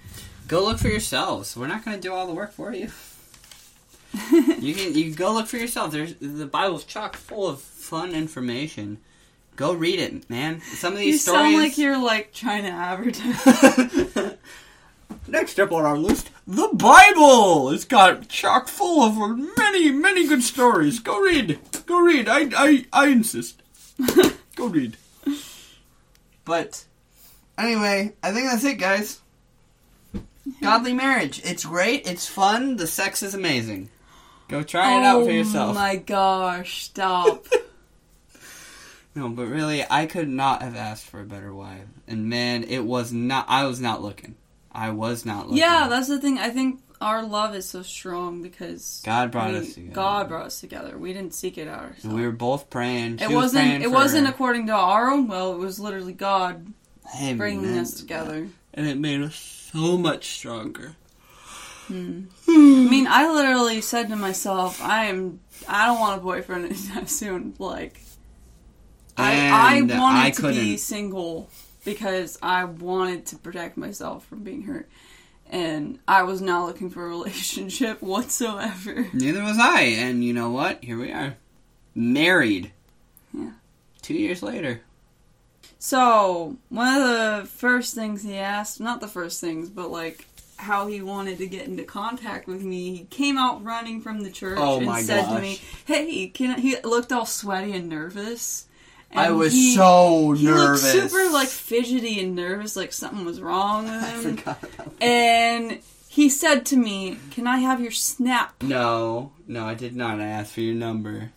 [0.47, 1.55] Go look for yourselves.
[1.55, 2.89] We're not going to do all the work for you.
[4.31, 5.91] you can you can go look for yourself.
[5.91, 8.97] There's the Bible's chock full of fun information.
[9.55, 10.59] Go read it, man.
[10.61, 11.39] Some of these stories.
[11.39, 14.35] You sound like you're like trying to advertise.
[15.27, 17.69] Next up on our list, the Bible.
[17.69, 19.17] It's got chock full of
[19.57, 20.99] many, many good stories.
[20.99, 21.59] Go read.
[21.85, 22.27] Go read.
[22.27, 23.61] I, I, I insist.
[24.55, 24.97] Go read.
[26.43, 26.83] But
[27.57, 29.21] anyway, I think that's it, guys.
[30.61, 31.41] Godly marriage.
[31.45, 32.05] It's great.
[32.05, 32.75] It's fun.
[32.75, 33.89] The sex is amazing.
[34.49, 35.71] Go try it out for oh yourself.
[35.71, 36.83] Oh my gosh!
[36.83, 37.45] Stop.
[39.13, 41.83] No, but really, I could not have asked for a better wife.
[42.07, 43.45] And man, it was not.
[43.49, 44.37] I was not looking.
[44.73, 45.57] I was not looking.
[45.57, 46.37] yeah, that's the thing.
[46.39, 49.93] I think our love is so strong because God brought we- us together.
[49.95, 50.97] God brought us together.
[50.97, 52.03] We didn't seek it out ourselves.
[52.05, 53.17] And we were both praying.
[53.17, 53.63] She it was wasn't.
[53.65, 54.33] praying It for wasn't her.
[54.33, 55.53] according to our own will.
[55.53, 56.71] It was literally God
[57.15, 58.47] Amen bringing us together.
[58.73, 59.35] and it made us
[59.73, 60.95] so much stronger.
[61.87, 62.21] Hmm.
[62.47, 62.51] I
[62.89, 65.39] mean, I literally said to myself, "I am.
[65.67, 67.99] I don't want a boyfriend anytime soon." Like,
[69.17, 71.49] I And I wanted I to be single
[71.83, 74.89] because I wanted to protect myself from being hurt,
[75.49, 79.07] and I was not looking for a relationship whatsoever.
[79.13, 79.81] Neither was I.
[79.81, 80.83] And you know what?
[80.83, 81.35] Here we are,
[81.95, 82.71] married.
[83.33, 83.51] Yeah.
[84.01, 84.81] Two years later.
[85.79, 90.27] So one of the first things he asked—not the first things, but like.
[90.57, 92.95] How he wanted to get into contact with me.
[92.95, 96.59] He came out running from the church Oh and said to me, "Hey, can I-"
[96.59, 98.67] he looked all sweaty and nervous."
[99.13, 100.93] I was he- so He nervous.
[100.93, 104.59] looked super like fidgety and nervous, like something was wrong with I forgot.
[105.01, 110.19] And he said to me, "Can I have your snap?" No, no, I did not
[110.19, 111.31] ask for your number.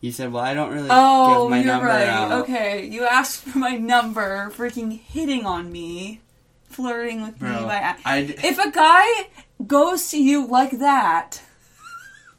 [0.00, 2.08] You said, "Well, I don't really Oh, give my you're number right.
[2.08, 6.20] out." Okay, you asked for my number, freaking hitting on me,
[6.68, 7.96] flirting with me Bro, by.
[8.04, 9.28] I d- If a guy
[9.66, 11.42] goes to you like that,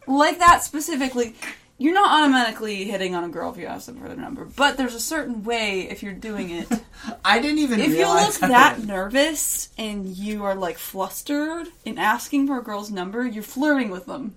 [0.07, 1.35] like that specifically,
[1.81, 4.77] you're not automatically hitting on a girl if you ask them for their number, but
[4.77, 6.67] there's a certain way if you're doing it.
[7.25, 12.45] I didn't even if you look that nervous and you are like flustered in asking
[12.45, 14.35] for a girl's number, you're flirting with them.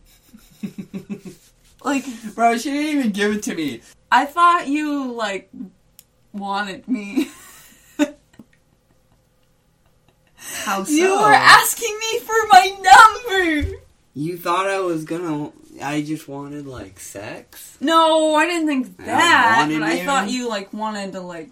[1.84, 3.82] Like Bro, she didn't even give it to me.
[4.11, 5.51] I thought you like
[6.32, 7.28] wanted me.
[10.36, 10.92] How so?
[10.92, 13.76] You were asking me for my number.
[14.14, 15.53] You thought I was gonna.
[15.83, 17.77] I just wanted like sex.
[17.81, 19.59] No, I didn't think that.
[19.59, 20.05] wanted But I you.
[20.05, 21.51] thought you like wanted to like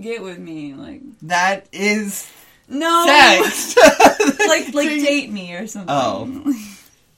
[0.00, 2.30] get with me, like That is
[2.68, 3.76] no, sex.
[4.48, 5.88] like like date me or something.
[5.90, 6.54] Oh.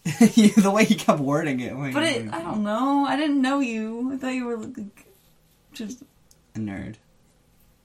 [0.05, 1.75] the way he kept wording it.
[1.93, 3.05] but it, I don't know.
[3.07, 4.13] I didn't know you.
[4.15, 5.07] I thought you were like
[5.73, 6.03] just
[6.55, 6.95] A nerd.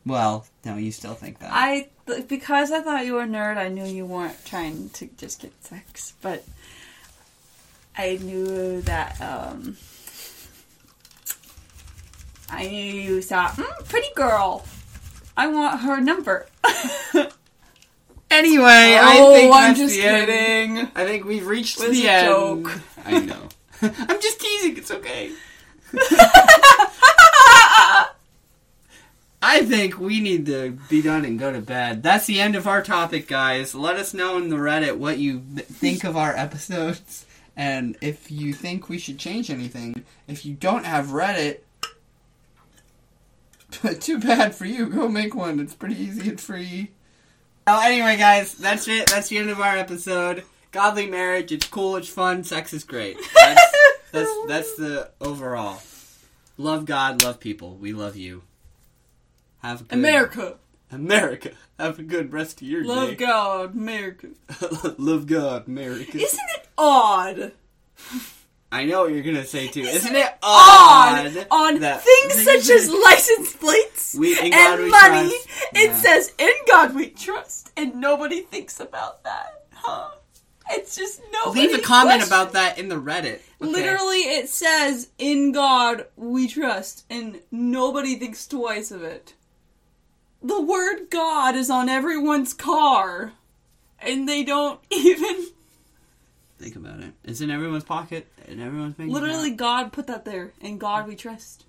[0.06, 1.50] Well, no, you still think that.
[1.52, 1.90] I
[2.28, 3.58] because I thought you were a nerd.
[3.58, 6.44] I knew you weren't trying to just get sex, but
[7.98, 9.20] I knew that.
[9.22, 9.78] um
[12.50, 14.66] I knew you thought, mm, pretty girl.
[15.36, 16.48] I want her number.
[18.32, 20.28] Anyway, I Oh, think I'm that's just the end.
[20.28, 20.78] kidding.
[20.96, 22.28] I think we've reached It was the a end.
[22.28, 22.80] joke.
[23.06, 23.50] I know.
[23.82, 24.78] I'm just teasing.
[24.78, 25.32] It's okay.
[29.41, 32.02] I think we need to be done and go to bed.
[32.02, 33.76] That's the end of our topic, guys.
[33.76, 37.26] Let us know in the Reddit what you th- think of our episodes
[37.56, 40.03] and if you think we should change anything.
[40.28, 41.60] If you don't have Reddit,
[43.99, 44.88] too bad for you.
[44.88, 45.60] Go make one.
[45.60, 46.91] It's pretty easy and free.
[47.68, 49.08] Well, anyway, guys, that's it.
[49.10, 50.43] That's the end of our episode.
[50.72, 51.51] Godly marriage.
[51.51, 51.95] It's cool.
[51.95, 52.43] It's fun.
[52.43, 53.18] Sex is great.
[53.34, 53.62] That's
[54.12, 55.82] that's, that's the overall.
[56.58, 57.24] Love God.
[57.24, 57.76] Love people.
[57.76, 58.43] We love you.
[59.60, 60.58] Have a good America,
[60.92, 61.52] America.
[61.80, 62.88] Have a good rest of your day.
[62.88, 63.16] love day.
[63.16, 64.28] God, America.
[64.98, 66.18] love God, America.
[66.18, 67.52] Isn't it odd?
[68.72, 69.82] I know what you're gonna say too.
[69.82, 74.74] Isn't, Isn't it it odd, on that things such as license plates We- in God
[74.80, 75.30] and we money.
[75.30, 75.48] trust.
[75.74, 75.98] It Yeah.
[76.02, 80.10] says "In God We Trust," and nobody thinks about that, huh?
[80.72, 81.68] It's just nobody.
[81.68, 83.36] Leave a comment questions- about that in the Reddit.
[83.62, 83.72] okay?
[83.72, 89.34] Literally, it says "In God We Trust," and nobody thinks twice of it.
[90.46, 93.34] The word "God" is on everyone's car,
[94.00, 95.48] and they don't even.
[96.60, 97.14] Think about it.
[97.24, 100.54] It's in everyone's pocket, and everyone's making Literally, God put that there.
[100.62, 101.66] and God we trust.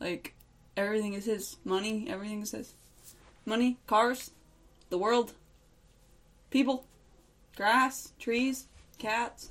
[0.00, 0.34] Like,
[0.76, 1.58] everything is His.
[1.64, 2.74] Money, everything is His.
[3.44, 4.32] Money, cars,
[4.90, 5.34] the world,
[6.50, 6.86] people,
[7.54, 8.66] grass, trees,
[8.98, 9.50] cats.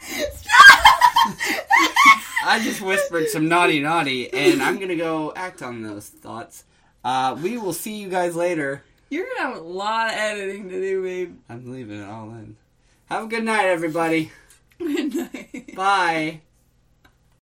[2.44, 6.64] I just whispered some naughty naughty, and I'm gonna go act on those thoughts.
[7.04, 8.82] Uh, we will see you guys later.
[9.10, 11.36] You're gonna have a lot of editing to do, babe.
[11.48, 12.56] I'm leaving it all in.
[13.06, 14.30] Have a good night, everybody.
[14.78, 15.74] Good night.
[15.76, 16.40] Bye.